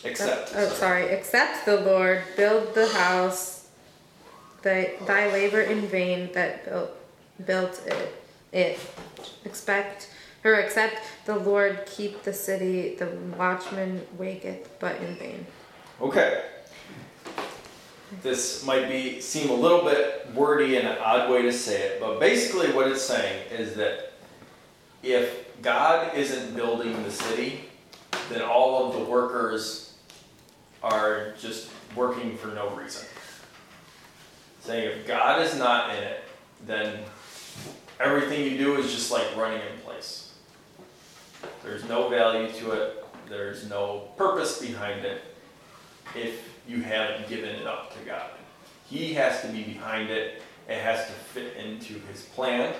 Accept. 0.03 0.53
Oh, 0.55 0.67
sorry. 0.69 1.09
Accept 1.13 1.65
the 1.65 1.79
Lord. 1.81 2.23
Build 2.35 2.73
the 2.73 2.87
house. 2.87 3.67
Thy, 4.63 4.93
thy 5.05 5.31
labor 5.31 5.61
in 5.61 5.81
vain 5.87 6.31
that 6.33 6.65
built 6.65 6.91
built 7.45 7.81
it. 7.85 8.22
It. 8.53 8.79
Expect 9.43 10.09
or 10.43 10.53
accept 10.55 11.01
the 11.25 11.35
Lord. 11.35 11.85
Keep 11.85 12.23
the 12.23 12.33
city. 12.33 12.95
The 12.95 13.07
watchman 13.37 14.05
waketh, 14.17 14.69
but 14.79 14.95
in 15.01 15.15
vain. 15.15 15.45
Okay. 16.01 16.43
This 18.21 18.65
might 18.65 18.87
be 18.87 19.19
seem 19.19 19.49
a 19.49 19.55
little 19.55 19.83
bit 19.83 20.29
wordy 20.33 20.77
and 20.77 20.87
an 20.87 20.97
odd 20.99 21.29
way 21.29 21.41
to 21.41 21.51
say 21.51 21.81
it, 21.81 21.99
but 21.99 22.19
basically 22.19 22.71
what 22.71 22.87
it's 22.87 23.01
saying 23.01 23.49
is 23.51 23.73
that 23.75 24.13
if 25.01 25.61
God 25.61 26.15
isn't 26.15 26.55
building 26.55 27.01
the 27.03 27.11
city, 27.11 27.65
then 28.29 28.41
all 28.41 28.87
of 28.87 28.93
the 28.93 29.03
workers 29.03 29.95
are 30.83 31.33
just 31.39 31.69
working 31.95 32.37
for 32.37 32.47
no 32.47 32.69
reason. 32.71 33.05
Saying 34.61 34.99
if 34.99 35.07
God 35.07 35.41
is 35.41 35.57
not 35.57 35.89
in 35.95 36.03
it, 36.03 36.23
then 36.65 36.99
everything 37.99 38.43
you 38.43 38.57
do 38.57 38.75
is 38.77 38.91
just 38.91 39.11
like 39.11 39.35
running 39.35 39.61
in 39.71 39.79
place. 39.79 40.33
There's 41.63 41.87
no 41.87 42.09
value 42.09 42.51
to 42.59 42.71
it, 42.71 43.05
there's 43.29 43.69
no 43.69 44.09
purpose 44.17 44.61
behind 44.61 45.05
it 45.05 45.21
if 46.15 46.49
you 46.67 46.81
haven't 46.81 47.27
given 47.29 47.49
it 47.49 47.67
up 47.67 47.97
to 47.97 48.05
God. 48.05 48.29
He 48.89 49.13
has 49.13 49.41
to 49.41 49.47
be 49.47 49.63
behind 49.63 50.09
it, 50.09 50.41
it 50.67 50.81
has 50.81 51.05
to 51.07 51.11
fit 51.11 51.55
into 51.57 51.99
His 52.11 52.21
plan 52.21 52.73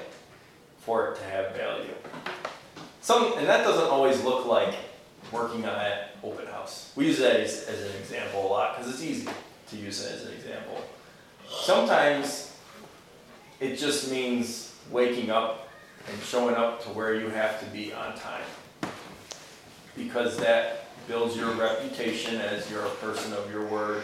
for 0.79 1.11
it 1.11 1.17
to 1.17 1.23
have 1.25 1.55
value. 1.55 1.93
Some, 3.01 3.37
and 3.37 3.47
that 3.47 3.63
doesn't 3.63 3.87
always 3.89 4.23
look 4.23 4.45
like 4.45 4.75
working 5.31 5.65
on 5.65 5.77
that 5.77 6.15
open 6.23 6.45
house. 6.47 6.91
We 6.95 7.07
use 7.07 7.17
that 7.19 7.37
as, 7.37 7.65
as 7.67 7.81
an 7.81 7.95
example 7.99 8.45
a 8.45 8.49
lot 8.49 8.77
because 8.77 8.93
it's 8.93 9.03
easy 9.03 9.27
to 9.69 9.75
use 9.77 10.05
it 10.05 10.13
as 10.13 10.25
an 10.25 10.33
example. 10.33 10.81
Sometimes 11.49 12.55
it 13.59 13.77
just 13.77 14.11
means 14.11 14.72
waking 14.91 15.29
up 15.29 15.69
and 16.11 16.21
showing 16.21 16.55
up 16.55 16.83
to 16.83 16.89
where 16.89 17.15
you 17.15 17.29
have 17.29 17.59
to 17.59 17.65
be 17.67 17.93
on 17.93 18.15
time 18.15 18.43
because 19.95 20.37
that 20.37 20.87
builds 21.07 21.35
your 21.35 21.51
reputation 21.51 22.39
as 22.41 22.69
you're 22.69 22.85
a 22.85 22.89
person 22.95 23.33
of 23.33 23.51
your 23.51 23.65
word 23.67 24.03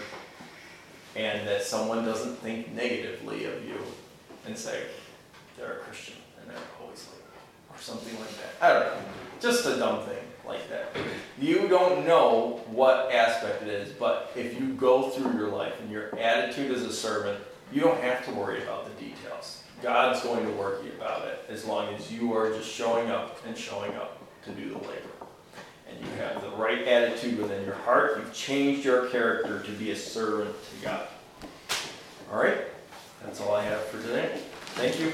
and 1.15 1.47
that 1.47 1.63
someone 1.63 2.05
doesn't 2.05 2.35
think 2.37 2.71
negatively 2.73 3.45
of 3.45 3.65
you 3.65 3.77
and 4.45 4.57
say 4.57 4.83
they're 5.57 5.73
a 5.73 5.79
Christian 5.79 6.15
and 6.39 6.49
they're 6.49 6.63
always 6.81 7.07
late 7.11 7.75
or 7.75 7.81
something 7.81 8.17
like 8.19 8.29
that. 8.37 8.61
I 8.61 8.73
don't 8.73 8.85
know. 8.85 9.01
Just 9.39 9.65
a 9.65 9.77
dumb 9.77 10.03
thing 10.03 10.23
like 10.45 10.69
that. 10.69 10.95
You 11.39 11.67
don't 11.67 12.05
know 12.05 12.61
what 12.67 13.11
aspect 13.11 13.63
it 13.63 13.69
is, 13.69 13.91
but 13.93 14.31
if 14.35 14.59
you 14.59 14.73
go 14.73 15.09
through 15.09 15.33
your 15.33 15.49
life 15.49 15.79
and 15.79 15.89
your 15.89 16.17
attitude 16.17 16.71
as 16.71 16.83
a 16.83 16.93
servant, 16.93 17.39
you 17.71 17.81
don't 17.81 18.01
have 18.01 18.25
to 18.25 18.31
worry 18.31 18.61
about 18.63 18.85
the 18.85 19.03
details. 19.03 19.58
God's 19.81 20.21
going 20.21 20.45
to 20.45 20.51
work 20.53 20.83
you 20.83 20.91
about 20.91 21.27
it 21.27 21.45
as 21.49 21.65
long 21.65 21.93
as 21.93 22.11
you 22.11 22.33
are 22.35 22.51
just 22.51 22.69
showing 22.69 23.09
up 23.09 23.39
and 23.47 23.57
showing 23.57 23.93
up 23.95 24.21
to 24.43 24.51
do 24.51 24.69
the 24.69 24.77
labor 24.77 25.19
and 25.89 25.99
you 25.99 26.11
have 26.17 26.41
the 26.41 26.49
right 26.51 26.87
attitude 26.87 27.39
within 27.39 27.63
your 27.65 27.75
heart, 27.75 28.17
you've 28.17 28.33
changed 28.33 28.85
your 28.85 29.07
character 29.07 29.61
to 29.61 29.71
be 29.71 29.91
a 29.91 29.95
servant 29.95 30.53
to 30.53 30.85
God. 30.85 31.07
All 32.31 32.41
right? 32.41 32.57
That's 33.23 33.41
all 33.41 33.55
I 33.55 33.63
have 33.63 33.81
for 33.85 34.01
today. 34.01 34.39
Thank 34.75 34.99
you. 34.99 35.11